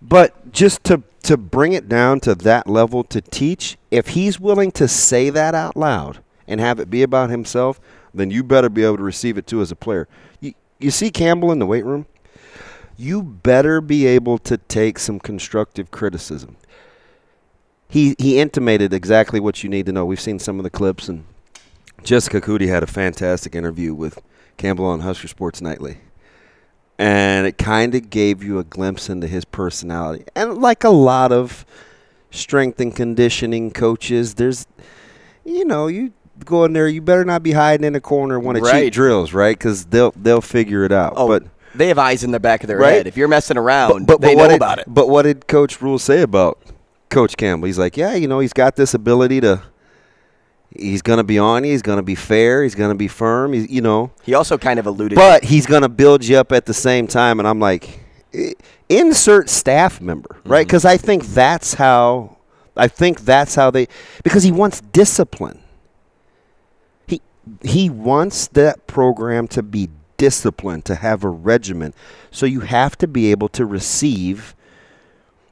But 0.00 0.52
just 0.52 0.84
to 0.84 1.02
to 1.22 1.38
bring 1.38 1.72
it 1.72 1.88
down 1.88 2.20
to 2.20 2.34
that 2.34 2.66
level 2.66 3.02
to 3.04 3.22
teach, 3.22 3.78
if 3.90 4.08
he's 4.08 4.38
willing 4.38 4.70
to 4.72 4.86
say 4.86 5.30
that 5.30 5.54
out 5.54 5.74
loud 5.74 6.18
and 6.46 6.60
have 6.60 6.78
it 6.78 6.90
be 6.90 7.02
about 7.02 7.30
himself, 7.30 7.80
then 8.12 8.30
you 8.30 8.42
better 8.44 8.68
be 8.68 8.84
able 8.84 8.98
to 8.98 9.02
receive 9.02 9.38
it 9.38 9.46
too 9.46 9.62
as 9.62 9.72
a 9.72 9.76
player. 9.76 10.06
You, 10.40 10.52
you 10.78 10.90
see 10.90 11.10
Campbell 11.10 11.50
in 11.50 11.60
the 11.60 11.66
weight 11.66 11.86
room? 11.86 12.04
You 12.98 13.22
better 13.22 13.80
be 13.80 14.06
able 14.06 14.36
to 14.40 14.58
take 14.58 14.98
some 14.98 15.18
constructive 15.18 15.90
criticism 15.90 16.58
he 17.94 18.16
he 18.18 18.40
intimated 18.40 18.92
exactly 18.92 19.38
what 19.38 19.62
you 19.62 19.70
need 19.70 19.86
to 19.86 19.92
know. 19.92 20.04
We've 20.04 20.20
seen 20.20 20.40
some 20.40 20.58
of 20.58 20.64
the 20.64 20.70
clips, 20.70 21.08
and 21.08 21.24
Jessica 22.04 22.40
Coody 22.40 22.68
had 22.68 22.82
a 22.82 22.86
fantastic 22.86 23.54
interview 23.54 23.94
with 23.94 24.20
Campbell 24.56 24.84
on 24.86 25.00
Husker 25.00 25.26
Sports 25.28 25.60
Nightly, 25.60 25.98
and 26.98 27.46
it 27.46 27.58
kind 27.58 27.94
of 27.94 28.10
gave 28.10 28.42
you 28.44 28.58
a 28.58 28.64
glimpse 28.64 29.08
into 29.08 29.26
his 29.26 29.44
personality. 29.44 30.24
And 30.36 30.58
like 30.58 30.84
a 30.84 30.90
lot 30.90 31.32
of 31.32 31.64
strength 32.30 32.78
and 32.80 32.94
conditioning 32.94 33.70
coaches, 33.70 34.34
there's, 34.34 34.66
you 35.44 35.64
know, 35.64 35.86
you 35.86 36.12
go 36.44 36.64
in 36.64 36.72
there, 36.74 36.86
you 36.88 37.00
better 37.00 37.24
not 37.24 37.42
be 37.42 37.52
hiding 37.52 37.84
in 37.86 37.94
a 37.94 38.00
corner 38.00 38.38
when 38.38 38.56
of 38.56 38.62
Right. 38.62 38.84
cheap 38.84 38.92
drills, 38.92 39.32
right? 39.32 39.56
Because 39.56 39.86
they'll 39.86 40.12
they'll 40.16 40.40
figure 40.40 40.84
it 40.84 40.92
out. 40.92 41.14
Oh, 41.16 41.26
but 41.26 41.44
they 41.74 41.88
have 41.88 41.98
eyes 41.98 42.22
in 42.22 42.30
the 42.32 42.40
back 42.40 42.62
of 42.62 42.68
their 42.68 42.78
Right? 42.78 42.92
head. 42.94 43.06
If 43.06 43.16
you're 43.16 43.28
messing 43.28 43.56
around, 43.56 44.06
but, 44.06 44.20
but, 44.20 44.20
they 44.20 44.34
what 44.36 44.44
know 44.44 44.48
did, 44.50 44.56
about 44.56 44.78
it. 44.78 44.84
But 44.88 45.08
what 45.08 45.22
did 45.22 45.46
Coach 45.48 45.80
Rhule 45.80 45.98
say 45.98 46.20
about 46.22 46.58
Coach 47.08 47.36
Campbell? 47.36 47.66
He's 47.66 47.78
like, 47.78 47.96
yeah, 47.96 48.14
you 48.14 48.28
know, 48.28 48.40
he's 48.40 48.52
got 48.52 48.76
this 48.76 48.94
ability 48.94 49.40
to. 49.40 49.62
He's 50.74 51.02
going 51.02 51.18
to 51.18 51.24
be 51.24 51.38
on 51.38 51.64
you. 51.64 51.70
He's 51.70 51.82
going 51.82 51.98
to 51.98 52.02
be 52.02 52.16
fair. 52.16 52.62
He's 52.64 52.74
going 52.74 52.90
to 52.90 52.96
be 52.96 53.06
firm. 53.08 53.52
He's, 53.52 53.70
you 53.70 53.80
know, 53.80 54.10
He 54.24 54.34
also 54.34 54.58
kind 54.58 54.78
of 54.80 54.86
alluded. 54.86 55.14
but 55.16 55.44
he's 55.44 55.66
going 55.66 55.82
to 55.82 55.88
build 55.88 56.24
you 56.24 56.36
up 56.36 56.50
at 56.50 56.66
the 56.66 56.74
same 56.74 57.06
time. 57.06 57.38
And 57.38 57.46
I'm 57.46 57.60
like, 57.60 58.00
insert 58.88 59.48
staff 59.48 60.00
member, 60.00 60.36
right? 60.44 60.60
Mm-hmm. 60.60 60.66
Because 60.66 60.84
I 60.84 60.96
think 60.96 61.26
that's 61.26 61.74
how. 61.74 62.38
I 62.76 62.88
think 62.88 63.20
that's 63.20 63.54
how 63.54 63.70
they. 63.70 63.86
Because 64.24 64.42
he 64.42 64.50
wants 64.50 64.80
discipline. 64.80 65.60
He 67.06 67.20
he 67.62 67.88
wants 67.88 68.48
that 68.48 68.88
program 68.88 69.46
to 69.48 69.62
be 69.62 69.90
disciplined, 70.16 70.84
to 70.86 70.96
have 70.96 71.22
a 71.22 71.28
regimen. 71.28 71.94
So 72.32 72.46
you 72.46 72.60
have 72.60 72.98
to 72.98 73.06
be 73.06 73.30
able 73.30 73.48
to 73.50 73.64
receive. 73.64 74.56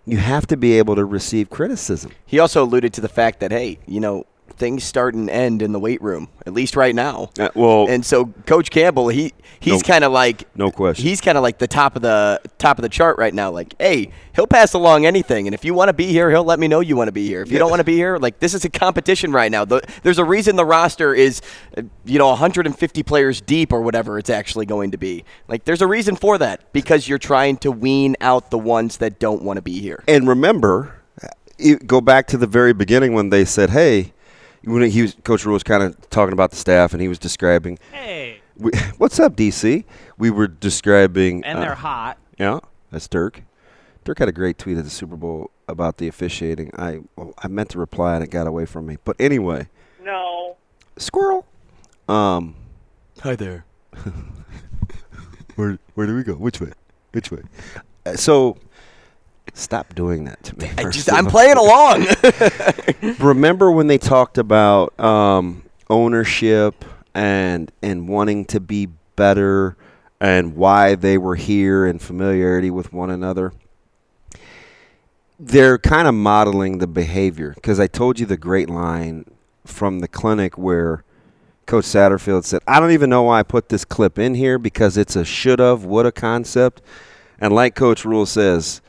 You 0.04 0.16
have 0.16 0.48
to 0.48 0.56
be 0.56 0.78
able 0.78 0.96
to 0.96 1.04
receive 1.04 1.48
criticism. 1.48 2.10
He 2.26 2.40
also 2.40 2.64
alluded 2.64 2.92
to 2.94 3.00
the 3.00 3.08
fact 3.08 3.38
that 3.38 3.52
hey, 3.52 3.78
you 3.86 4.00
know, 4.00 4.26
things 4.52 4.84
start 4.84 5.14
and 5.14 5.28
end 5.30 5.62
in 5.62 5.72
the 5.72 5.80
weight 5.80 6.00
room, 6.02 6.28
at 6.46 6.52
least 6.52 6.76
right 6.76 6.94
now. 6.94 7.30
Uh, 7.38 7.48
well- 7.54 7.86
and 7.88 8.04
so 8.04 8.26
Coach 8.46 8.70
Campbell, 8.70 9.08
he 9.08 9.32
he's 9.60 9.74
No- 9.74 9.92
kind 9.92 10.04
of 10.04 10.12
like 10.12 10.44
no 10.56 10.70
question. 10.70 11.04
He's 11.06 11.20
kind 11.20 11.36
of 11.38 11.42
like 11.42 11.58
the 11.58 11.66
top 11.66 11.96
of 11.96 12.02
the 12.02 12.40
top 12.58 12.78
of 12.78 12.82
the 12.82 12.88
chart 12.88 13.18
right 13.18 13.32
now. 13.34 13.50
Like, 13.50 13.74
hey, 13.78 14.10
he'll 14.34 14.46
pass 14.46 14.72
along 14.74 15.06
anything, 15.06 15.46
and 15.46 15.54
if 15.54 15.64
you 15.64 15.74
want 15.74 15.88
to 15.88 15.92
be 15.92 16.06
here, 16.06 16.30
he'll 16.30 16.44
let 16.44 16.58
me 16.58 16.68
know 16.68 16.80
you 16.80 16.96
want 16.96 17.08
to 17.08 17.12
be 17.12 17.26
here. 17.26 17.42
If 17.42 17.50
you 17.52 17.58
don't 17.58 17.70
want 17.70 17.80
to 17.80 17.84
be 17.84 17.94
here, 17.96 18.18
like 18.18 18.38
this 18.40 18.54
is 18.54 18.64
a 18.64 18.70
competition 18.70 19.32
right 19.32 19.50
now. 19.50 19.64
The, 19.64 19.82
there's 20.02 20.18
a 20.18 20.24
reason 20.24 20.56
the 20.56 20.64
roster 20.64 21.14
is, 21.14 21.40
you 22.04 22.18
know, 22.18 22.28
150 22.28 23.02
players 23.02 23.40
deep 23.40 23.72
or 23.72 23.80
whatever 23.82 24.18
it's 24.18 24.30
actually 24.30 24.66
going 24.66 24.90
to 24.92 24.98
be. 24.98 25.24
Like, 25.48 25.64
there's 25.64 25.82
a 25.82 25.86
reason 25.86 26.16
for 26.16 26.38
that 26.38 26.72
because 26.72 27.08
you're 27.08 27.18
trying 27.18 27.56
to 27.58 27.70
wean 27.72 28.16
out 28.20 28.50
the 28.50 28.58
ones 28.58 28.98
that 28.98 29.18
don't 29.18 29.42
want 29.42 29.56
to 29.58 29.62
be 29.62 29.80
here. 29.80 30.02
And 30.08 30.26
remember, 30.28 30.94
go 31.86 32.00
back 32.00 32.26
to 32.28 32.36
the 32.36 32.46
very 32.46 32.72
beginning 32.72 33.12
when 33.14 33.30
they 33.30 33.44
said, 33.44 33.70
"Hey," 33.70 34.12
when 34.64 34.88
he 34.90 35.02
was 35.02 35.16
Coach 35.24 35.44
Rhule 35.44 35.54
was 35.54 35.62
kind 35.62 35.82
of 35.82 36.10
talking 36.10 36.32
about 36.32 36.50
the 36.50 36.56
staff, 36.56 36.92
and 36.92 37.00
he 37.02 37.08
was 37.08 37.18
describing, 37.18 37.78
Hey. 37.92 38.40
We, 38.56 38.70
what's 38.98 39.18
up, 39.18 39.34
DC? 39.36 39.84
We 40.18 40.30
were 40.30 40.46
describing. 40.48 41.44
And 41.44 41.58
uh, 41.58 41.62
they're 41.62 41.74
hot. 41.74 42.18
Yeah, 42.38 42.60
that's 42.90 43.08
Dirk. 43.08 43.42
Dirk 44.04 44.18
had 44.18 44.28
a 44.28 44.32
great 44.32 44.58
tweet 44.58 44.76
at 44.78 44.84
the 44.84 44.90
Super 44.90 45.16
Bowl 45.16 45.50
about 45.68 45.96
the 45.98 46.08
officiating. 46.08 46.70
I 46.76 47.00
well, 47.16 47.34
I 47.38 47.48
meant 47.48 47.70
to 47.70 47.78
reply 47.78 48.14
and 48.16 48.24
it 48.24 48.30
got 48.30 48.46
away 48.46 48.66
from 48.66 48.86
me. 48.86 48.98
But 49.04 49.16
anyway, 49.18 49.68
No. 50.02 50.56
squirrel. 50.96 51.46
Um, 52.08 52.56
Hi 53.20 53.36
there. 53.36 53.64
where 55.56 55.78
where 55.94 56.06
do 56.06 56.16
we 56.16 56.24
go? 56.24 56.34
Which 56.34 56.60
way? 56.60 56.72
Which 57.12 57.30
way? 57.30 57.42
Uh, 58.04 58.16
so, 58.16 58.56
stop 59.54 59.94
doing 59.94 60.24
that 60.24 60.42
to 60.44 60.58
me. 60.58 60.70
I 60.78 60.90
just, 60.90 61.12
I'm 61.12 61.26
playing 61.26 61.56
along. 61.56 62.06
Remember 63.18 63.70
when 63.70 63.86
they 63.86 63.98
talked 63.98 64.38
about 64.38 64.98
um, 65.00 65.64
ownership 65.90 66.84
and 67.14 67.70
and 67.82 68.08
wanting 68.08 68.46
to 68.46 68.60
be 68.60 68.88
better 69.16 69.76
and 70.20 70.56
why 70.56 70.94
they 70.94 71.18
were 71.18 71.34
here 71.34 71.84
and 71.86 72.00
familiarity 72.00 72.70
with 72.70 72.92
one 72.92 73.10
another? 73.10 73.52
They're 75.38 75.78
kind 75.78 76.06
of 76.06 76.14
modeling 76.14 76.78
the 76.78 76.86
behavior 76.86 77.52
because 77.54 77.80
I 77.80 77.88
told 77.88 78.20
you 78.20 78.26
the 78.26 78.36
great 78.36 78.70
line 78.70 79.24
from 79.66 79.98
the 79.98 80.08
clinic 80.08 80.56
where 80.56 81.04
Coach 81.66 81.84
Satterfield 81.84 82.44
said, 82.44 82.62
"I 82.66 82.78
don't 82.78 82.92
even 82.92 83.10
know 83.10 83.24
why 83.24 83.40
I 83.40 83.42
put 83.42 83.68
this 83.68 83.84
clip 83.84 84.18
in 84.18 84.34
here 84.34 84.58
because 84.58 84.96
it's 84.96 85.16
a 85.16 85.24
shoulda, 85.24 85.74
woulda 85.76 86.12
concept." 86.12 86.80
And 87.40 87.52
like 87.52 87.74
Coach 87.74 88.04
Rhule 88.04 88.26
says, 88.26 88.80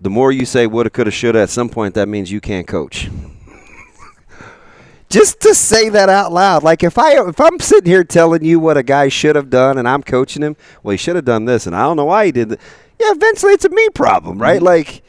the 0.00 0.10
more 0.10 0.32
you 0.32 0.44
say 0.44 0.66
woulda, 0.66 0.90
coulda, 0.90 1.10
shoulda, 1.10 1.40
at 1.40 1.50
some 1.50 1.68
point 1.68 1.94
that 1.94 2.08
means 2.08 2.30
you 2.30 2.40
can't 2.40 2.66
coach. 2.66 3.10
Just 5.08 5.40
to 5.42 5.54
say 5.54 5.88
that 5.90 6.08
out 6.08 6.32
loud, 6.32 6.62
like 6.62 6.82
if 6.82 6.98
I 6.98 7.28
if 7.28 7.40
I'm 7.40 7.60
sitting 7.60 7.90
here 7.90 8.04
telling 8.04 8.44
you 8.44 8.58
what 8.58 8.76
a 8.76 8.82
guy 8.82 9.08
should 9.08 9.36
have 9.36 9.50
done 9.50 9.78
and 9.78 9.88
I'm 9.88 10.02
coaching 10.02 10.42
him, 10.42 10.56
well, 10.82 10.92
he 10.92 10.96
should 10.96 11.16
have 11.16 11.24
done 11.24 11.44
this, 11.44 11.66
and 11.66 11.76
I 11.76 11.82
don't 11.82 11.96
know 11.96 12.06
why 12.06 12.26
he 12.26 12.32
did 12.32 12.48
that. 12.48 12.60
Yeah, 12.98 13.12
eventually 13.12 13.52
it's 13.52 13.64
a 13.64 13.68
me 13.68 13.88
problem, 13.90 14.40
right? 14.40 14.56
Mm-hmm. 14.56 14.66
Like 14.66 15.02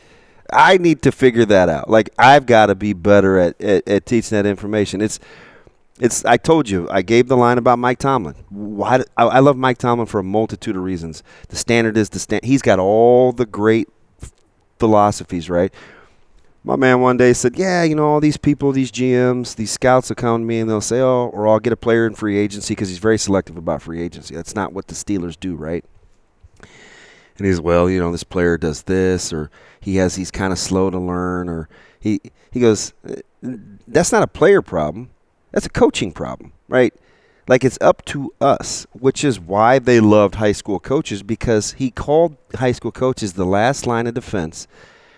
I 0.52 0.78
need 0.78 1.02
to 1.04 1.12
figure 1.12 1.46
that 1.46 1.70
out. 1.70 1.90
Like 1.90 2.10
I've 2.18 2.46
got 2.46 2.68
to 2.68 2.76
be 2.76 2.94
better 2.94 3.38
at, 3.40 3.60
at, 3.62 3.88
at 3.88 4.06
teaching 4.06 4.36
that 4.36 4.46
information. 4.46 5.02
It's 5.02 5.20
it's 6.00 6.26
I 6.26 6.38
told 6.38 6.70
you 6.70 6.88
I 6.90 7.02
gave 7.02 7.28
the 7.28 7.38
line 7.38 7.58
about 7.58 7.80
Mike 7.80 8.00
Tomlin. 8.00 8.36
Why 8.50 9.04
I, 9.18 9.24
I 9.24 9.40
love 9.40 9.58
Mike 9.58 9.78
Tomlin 9.78 10.08
for 10.08 10.20
a 10.20 10.24
multitude 10.24 10.76
of 10.76 10.84
reasons. 10.84 11.24
The 11.50 11.56
standard 11.56 11.98
is 11.98 12.10
the 12.10 12.20
stand. 12.20 12.44
He's 12.44 12.62
got 12.62 12.80
all 12.80 13.32
the 13.32 13.46
great 13.46 13.88
philosophies, 14.80 15.50
right? 15.50 15.74
My 16.64 16.76
man 16.76 17.00
one 17.00 17.18
day 17.18 17.34
said, 17.34 17.58
"Yeah, 17.58 17.84
you 17.84 17.96
know 17.96 18.08
all 18.08 18.20
these 18.20 18.38
people, 18.38 18.72
these 18.72 18.92
GMs, 18.92 19.56
these 19.56 19.72
scouts 19.72 20.10
will 20.10 20.16
come 20.16 20.42
to 20.42 20.46
me 20.46 20.60
and 20.60 20.70
they'll 20.70 20.82
say, 20.82 21.00
"Oh, 21.00 21.30
or 21.32 21.48
I'll 21.48 21.60
get 21.60 21.74
a 21.74 21.78
player 21.78 22.08
in 22.08 22.16
free 22.16 22.38
agency 22.38 22.74
because 22.74 22.90
he's 22.90 22.98
very 22.98 23.20
selective 23.20 23.58
about 23.58 23.84
free 23.84 24.02
agency. 24.02 24.36
That's 24.36 24.56
not 24.56 24.74
what 24.74 24.88
the 24.88 24.96
Steelers 24.96 25.40
do, 25.40 25.56
right?" 25.56 25.86
And 27.38 27.46
he's, 27.46 27.62
"Well, 27.62 27.90
you 27.90 28.00
know, 28.00 28.12
this 28.12 28.24
player 28.24 28.58
does 28.58 28.84
this, 28.84 29.32
or 29.32 29.52
he 29.80 29.98
has 29.98 30.16
he's 30.16 30.32
kind 30.32 30.52
of 30.52 30.58
slow 30.58 30.90
to 30.90 30.98
learn, 30.98 31.50
or 31.50 31.70
he 32.00 32.20
he 32.52 32.62
goes, 32.62 32.94
uh, 33.08 33.16
that's 33.88 34.12
not 34.12 34.24
a 34.24 34.28
player 34.28 34.62
problem. 34.62 35.10
That's 35.52 35.66
a 35.66 35.70
coaching 35.70 36.12
problem, 36.12 36.54
right? 36.70 36.94
Like 37.48 37.64
it's 37.64 37.78
up 37.80 38.04
to 38.06 38.34
us, 38.42 38.88
which 38.94 39.24
is 39.24 39.40
why 39.40 39.78
they 39.78 40.00
loved 40.00 40.36
high 40.36 40.52
school 40.52 40.80
coaches 40.80 41.22
because 41.22 41.74
he 41.74 41.92
called 41.92 42.38
high 42.56 42.72
school 42.72 42.92
coaches 42.92 43.34
the 43.34 43.46
last 43.46 43.86
line 43.86 44.08
of 44.08 44.16
defense, 44.16 44.68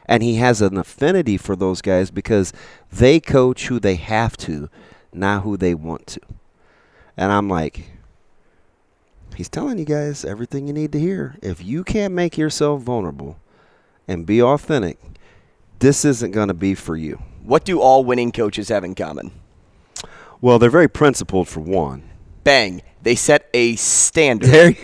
and 0.05 0.21
he 0.21 0.35
has 0.35 0.61
an 0.61 0.77
affinity 0.77 1.37
for 1.37 1.55
those 1.55 1.81
guys 1.81 2.11
because 2.11 2.51
they 2.91 3.19
coach 3.19 3.67
who 3.67 3.79
they 3.79 3.95
have 3.95 4.35
to, 4.37 4.69
not 5.13 5.43
who 5.43 5.55
they 5.55 5.73
want 5.73 6.05
to. 6.07 6.21
And 7.15 7.31
I'm 7.31 7.49
like, 7.49 7.91
he's 9.35 9.49
telling 9.49 9.79
you 9.79 9.85
guys 9.85 10.25
everything 10.25 10.67
you 10.67 10.73
need 10.73 10.91
to 10.91 10.99
hear. 10.99 11.37
If 11.41 11.63
you 11.63 11.83
can't 11.83 12.13
make 12.13 12.37
yourself 12.37 12.81
vulnerable 12.81 13.39
and 14.05 14.25
be 14.25 14.41
authentic, 14.41 14.99
this 15.79 16.03
isn't 16.03 16.31
going 16.31 16.47
to 16.49 16.53
be 16.53 16.75
for 16.75 16.97
you. 16.97 17.21
what 17.43 17.63
do 17.63 17.79
all 17.79 18.03
winning 18.03 18.33
coaches 18.33 18.67
have 18.67 18.83
in 18.83 18.93
common? 18.93 19.31
Well, 20.41 20.59
they're 20.59 20.69
very 20.69 20.89
principled 20.89 21.47
for 21.47 21.61
one. 21.61 22.03
Bang. 22.47 22.81
They 23.03 23.15
set 23.15 23.47
a 23.53 23.75
standard. 23.75 24.77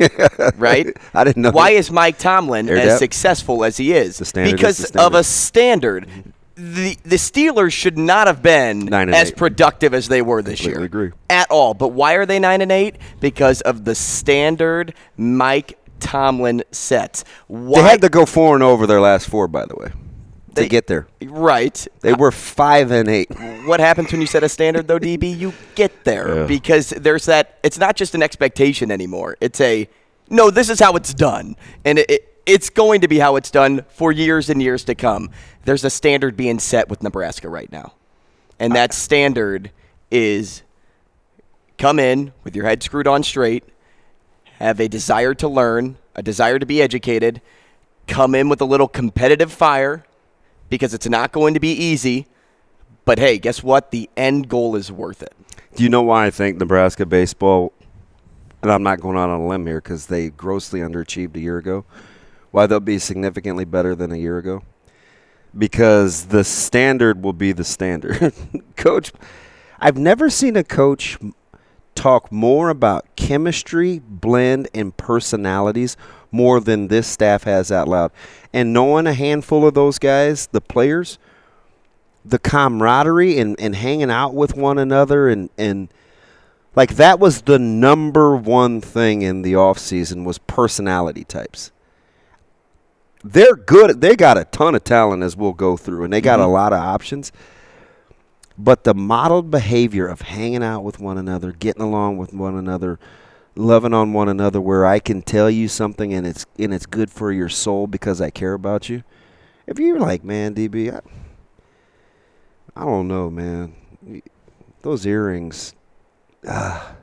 Right? 0.57 0.95
I 1.13 1.23
didn't 1.23 1.41
know. 1.41 1.51
Why 1.51 1.71
is 1.71 1.89
Mike 1.91 2.17
Tomlin 2.17 2.69
Air 2.69 2.77
as 2.77 2.85
depth. 2.85 2.99
successful 2.99 3.63
as 3.65 3.77
he 3.77 3.91
is? 3.93 4.17
The 4.17 4.25
standard 4.25 4.47
is 4.49 4.53
because 4.53 4.77
standard. 4.77 5.05
of 5.05 5.15
a 5.15 5.23
standard. 5.23 6.07
The 6.55 6.97
the 7.03 7.15
Steelers 7.15 7.71
should 7.71 7.97
not 7.97 8.27
have 8.27 8.43
been 8.43 8.93
as 8.93 9.29
eight. 9.29 9.37
productive 9.37 9.93
as 9.93 10.07
they 10.07 10.21
were 10.21 10.41
this 10.43 10.59
Completely 10.59 10.81
year. 10.81 10.85
agree. 10.85 11.11
At 11.29 11.49
all. 11.49 11.73
But 11.73 11.89
why 11.89 12.13
are 12.13 12.25
they 12.25 12.37
nine 12.37 12.61
and 12.61 12.71
eight? 12.71 12.97
Because 13.19 13.61
of 13.61 13.85
the 13.85 13.95
standard 13.95 14.93
Mike 15.17 15.79
Tomlin 15.99 16.63
sets. 16.71 17.23
Why 17.47 17.81
They 17.81 17.87
had 17.89 18.01
to 18.01 18.09
go 18.09 18.25
four 18.25 18.53
and 18.55 18.63
over 18.63 18.85
their 18.85 19.01
last 19.01 19.27
four, 19.29 19.47
by 19.47 19.65
the 19.65 19.75
way, 19.75 19.91
They- 20.55 20.63
to 20.63 20.69
get 20.69 20.87
there. 20.87 21.07
right. 21.21 21.87
They 22.01 22.11
uh, 22.11 22.17
were 22.17 22.31
five 22.31 22.91
and 22.91 23.09
eight. 23.09 23.29
what 23.65 23.79
happens 23.79 24.11
when 24.11 24.21
you 24.21 24.27
set 24.27 24.43
a 24.43 24.49
standard 24.49 24.87
though 24.87 24.99
db 24.99 25.37
you 25.37 25.53
get 25.75 26.03
there 26.03 26.35
Yeah. 26.41 26.45
because 26.45 26.89
there's 26.89 27.25
that 27.25 27.57
it's 27.63 27.79
not 27.79 27.95
just 27.95 28.13
an 28.15 28.21
expectation 28.21 28.91
anymore 28.91 29.37
it's 29.41 29.59
a 29.61 29.87
no 30.29 30.51
this 30.51 30.69
is 30.69 30.79
how 30.79 30.93
it's 30.95 31.13
done 31.13 31.55
and 31.85 31.99
it, 31.99 32.09
it, 32.09 32.37
it's 32.45 32.69
going 32.69 33.01
to 33.01 33.07
be 33.07 33.19
how 33.19 33.35
it's 33.37 33.49
done 33.51 33.83
for 33.89 34.11
years 34.11 34.49
and 34.49 34.61
years 34.61 34.83
to 34.85 34.95
come 34.95 35.29
there's 35.65 35.83
a 35.85 35.89
standard 35.89 36.35
being 36.35 36.59
set 36.59 36.89
with 36.89 37.01
nebraska 37.03 37.47
right 37.47 37.71
now 37.71 37.93
and 38.59 38.75
that 38.75 38.93
standard 38.93 39.71
is 40.11 40.61
come 41.77 41.99
in 41.99 42.33
with 42.43 42.55
your 42.55 42.65
head 42.65 42.83
screwed 42.83 43.07
on 43.07 43.23
straight 43.23 43.63
have 44.59 44.79
a 44.79 44.87
desire 44.89 45.33
to 45.33 45.47
learn 45.47 45.97
a 46.15 46.21
desire 46.21 46.59
to 46.59 46.65
be 46.65 46.81
educated 46.81 47.41
come 48.07 48.35
in 48.35 48.49
with 48.49 48.59
a 48.61 48.65
little 48.65 48.87
competitive 48.89 49.51
fire 49.51 50.03
because 50.77 50.93
it's 50.93 51.07
not 51.07 51.31
going 51.31 51.53
to 51.53 51.59
be 51.59 51.71
easy 51.71 52.25
but 53.05 53.19
hey, 53.19 53.37
guess 53.37 53.61
what? 53.61 53.91
The 53.91 54.09
end 54.15 54.49
goal 54.49 54.75
is 54.75 54.91
worth 54.91 55.21
it. 55.21 55.33
Do 55.75 55.83
you 55.83 55.89
know 55.89 56.01
why 56.01 56.27
I 56.27 56.29
think 56.29 56.57
Nebraska 56.57 57.05
baseball, 57.05 57.73
and 58.61 58.71
I'm 58.71 58.83
not 58.83 59.01
going 59.01 59.17
out 59.17 59.29
on 59.29 59.41
a 59.41 59.47
limb 59.47 59.65
here 59.65 59.81
because 59.81 60.07
they 60.07 60.29
grossly 60.29 60.79
underachieved 60.79 61.35
a 61.35 61.39
year 61.39 61.57
ago, 61.57 61.85
why 62.51 62.65
they'll 62.67 62.79
be 62.79 62.99
significantly 62.99 63.65
better 63.65 63.95
than 63.95 64.11
a 64.11 64.15
year 64.15 64.37
ago? 64.37 64.63
Because 65.57 66.27
the 66.27 66.43
standard 66.43 67.23
will 67.23 67.33
be 67.33 67.51
the 67.51 67.63
standard. 67.63 68.33
coach, 68.75 69.11
I've 69.79 69.97
never 69.97 70.29
seen 70.29 70.55
a 70.55 70.63
coach 70.63 71.17
talk 71.95 72.31
more 72.31 72.69
about 72.69 73.15
chemistry, 73.15 73.99
blend, 73.99 74.69
and 74.73 74.95
personalities 74.95 75.97
more 76.33 76.59
than 76.59 76.87
this 76.87 77.07
staff 77.07 77.43
has 77.43 77.71
out 77.71 77.87
loud. 77.87 78.11
And 78.51 78.73
knowing 78.73 79.07
a 79.07 79.13
handful 79.13 79.65
of 79.65 79.73
those 79.73 79.99
guys, 79.99 80.47
the 80.47 80.61
players, 80.61 81.17
the 82.25 82.39
camaraderie 82.39 83.37
and, 83.37 83.59
and 83.59 83.75
hanging 83.75 84.11
out 84.11 84.33
with 84.33 84.55
one 84.55 84.77
another 84.77 85.29
and, 85.29 85.49
and 85.57 85.89
like 86.75 86.95
that 86.95 87.19
was 87.19 87.43
the 87.43 87.59
number 87.59 88.35
one 88.35 88.81
thing 88.81 89.21
in 89.21 89.43
the 89.43 89.55
off 89.55 89.77
season 89.77 90.23
was 90.23 90.39
personality 90.39 91.23
types. 91.23 91.71
They're 93.23 93.55
good. 93.55 94.01
They 94.01 94.15
got 94.15 94.37
a 94.37 94.45
ton 94.45 94.75
of 94.75 94.83
talent 94.83 95.23
as 95.23 95.37
we'll 95.37 95.53
go 95.53 95.77
through, 95.77 96.03
and 96.03 96.11
they 96.11 96.19
got 96.19 96.39
a 96.39 96.43
mm-hmm. 96.43 96.51
lot 96.51 96.73
of 96.73 96.79
options. 96.79 97.31
But 98.57 98.83
the 98.83 98.93
modeled 98.93 99.49
behavior 99.49 100.07
of 100.07 100.21
hanging 100.21 100.63
out 100.63 100.83
with 100.83 100.99
one 100.99 101.17
another, 101.17 101.51
getting 101.53 101.81
along 101.81 102.17
with 102.17 102.33
one 102.33 102.55
another, 102.55 102.99
loving 103.55 103.93
on 103.93 104.13
one 104.13 104.29
another, 104.29 104.59
where 104.59 104.85
I 104.85 104.99
can 104.99 105.21
tell 105.21 105.49
you 105.49 105.67
something 105.67 106.13
and 106.13 106.25
it's 106.25 106.45
and 106.57 106.73
it's 106.73 106.85
good 106.85 107.09
for 107.09 107.31
your 107.31 107.49
soul 107.49 107.87
because 107.87 108.21
I 108.21 108.29
care 108.29 108.53
about 108.53 108.89
you. 108.89 109.03
If 109.67 109.79
you're 109.79 109.99
like, 109.99 110.23
man, 110.23 110.55
DB, 110.55 110.93
I, 110.93 111.01
I 112.75 112.85
don't 112.85 113.07
know, 113.07 113.29
man. 113.29 113.73
Those 114.81 115.05
earrings. 115.05 115.73
ah. 116.47 116.95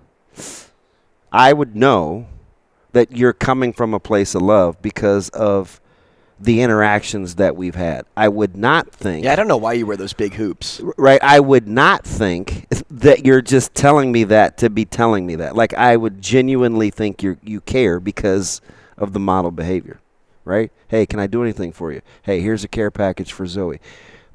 I 1.32 1.52
would 1.52 1.76
know 1.76 2.26
that 2.92 3.16
you're 3.16 3.32
coming 3.32 3.72
from 3.72 3.94
a 3.94 4.00
place 4.00 4.34
of 4.34 4.42
love 4.42 4.82
because 4.82 5.28
of 5.30 5.80
the 6.40 6.62
interactions 6.62 7.34
that 7.34 7.54
we've 7.54 7.74
had. 7.74 8.06
I 8.16 8.28
would 8.28 8.56
not 8.56 8.90
think. 8.90 9.24
Yeah, 9.24 9.32
I 9.32 9.36
don't 9.36 9.48
know 9.48 9.58
why 9.58 9.74
you 9.74 9.86
wear 9.86 9.96
those 9.96 10.14
big 10.14 10.34
hoops. 10.34 10.80
Right. 10.96 11.22
I 11.22 11.38
would 11.38 11.68
not 11.68 12.04
think 12.04 12.66
that 12.90 13.26
you're 13.26 13.42
just 13.42 13.74
telling 13.74 14.10
me 14.10 14.24
that 14.24 14.56
to 14.58 14.70
be 14.70 14.86
telling 14.86 15.26
me 15.26 15.36
that. 15.36 15.54
Like 15.54 15.74
I 15.74 15.96
would 15.96 16.22
genuinely 16.22 16.90
think 16.90 17.22
you 17.22 17.36
you 17.42 17.60
care 17.60 18.00
because 18.00 18.60
of 18.96 19.12
the 19.12 19.20
model 19.20 19.50
behavior. 19.50 20.00
Right? 20.44 20.72
Hey, 20.88 21.04
can 21.04 21.20
I 21.20 21.26
do 21.26 21.42
anything 21.42 21.72
for 21.72 21.92
you? 21.92 22.00
Hey, 22.22 22.40
here's 22.40 22.64
a 22.64 22.68
care 22.68 22.90
package 22.90 23.32
for 23.32 23.46
Zoe. 23.46 23.78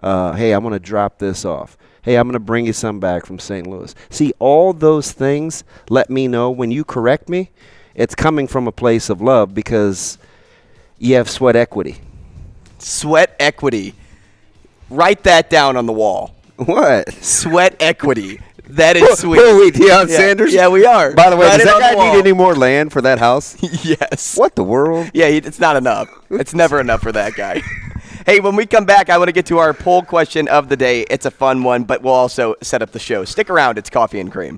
Uh, 0.02 0.34
hey, 0.34 0.52
I'm 0.54 0.62
going 0.62 0.74
to 0.74 0.80
drop 0.80 1.18
this 1.18 1.44
off. 1.44 1.78
Hey, 2.04 2.15
I'm 2.15 2.28
going 2.28 2.34
to 2.34 2.39
bring 2.39 2.68
you 2.68 2.74
some 2.74 3.00
back 3.00 3.26
from 3.26 3.39
St. 3.39 3.65
Louis. 3.65 3.96
See, 4.12 4.32
all 4.38 4.72
those 4.72 5.12
things 5.12 5.63
let 5.89 6.12
me 6.12 6.28
know 6.28 6.52
when 6.52 6.70
you 6.70 6.86
correct 6.86 7.28
me, 7.28 7.50
it's 7.96 8.13
coming 8.13 8.48
from 8.48 8.68
a 8.68 8.72
place 8.72 9.10
of 9.10 9.22
love 9.22 9.56
because 9.56 10.20
you 10.97 11.15
have 11.15 11.29
sweat 11.29 11.55
equity. 11.55 11.97
Sweat 12.79 13.36
equity. 13.39 13.95
Write 14.89 15.23
that 15.23 15.49
down 15.49 15.77
on 15.77 15.86
the 15.86 15.93
wall. 15.93 16.36
What? 16.58 17.12
Sweat 17.13 17.75
equity. 17.79 18.39
That 18.69 18.97
is 18.97 19.19
sweet. 19.19 19.38
Who 19.39 19.45
are 19.45 19.60
we, 19.60 19.71
Deion 19.71 20.10
Yeah. 20.10 20.17
Sanders? 20.17 20.53
Yeah, 20.53 20.69
we 20.69 20.86
are. 20.86 21.13
By 21.13 21.29
the 21.29 21.38
way, 21.38 21.47
does 21.49 21.63
that 21.65 21.79
guy 21.95 22.13
need 22.13 22.19
any 22.19 22.34
more 22.34 22.55
land 22.55 22.91
for 22.91 23.01
that 23.01 23.19
house? 23.19 23.55
yes. 23.84 24.36
what 24.38 24.55
the 24.55 24.63
world? 24.63 25.12
Yeah, 25.13 25.29
he, 25.29 25.38
it's 25.38 25.60
not 25.60 25.75
enough. 25.75 26.10
It's 26.31 26.53
never 26.53 26.79
enough 26.79 27.01
for 27.01 27.12
that 27.12 27.34
guy. 27.36 27.62
Hey, 28.25 28.39
when 28.39 28.55
we 28.55 28.65
come 28.65 28.86
back, 28.86 29.12
I 29.12 29.19
want 29.19 29.27
to 29.27 29.31
get 29.31 29.45
to 29.47 29.60
our 29.60 29.71
poll 29.71 30.01
question 30.01 30.47
of 30.47 30.67
the 30.67 30.75
day. 30.75 31.01
It's 31.12 31.27
a 31.27 31.31
fun 31.31 31.62
one, 31.62 31.84
but 31.84 32.01
we'll 32.01 32.15
also 32.15 32.55
set 32.63 32.81
up 32.81 32.89
the 32.89 32.97
show. 32.97 33.23
Stick 33.23 33.51
around. 33.51 33.77
It's 33.77 33.88
Coffee 33.88 34.19
and 34.19 34.31
Cream. 34.31 34.58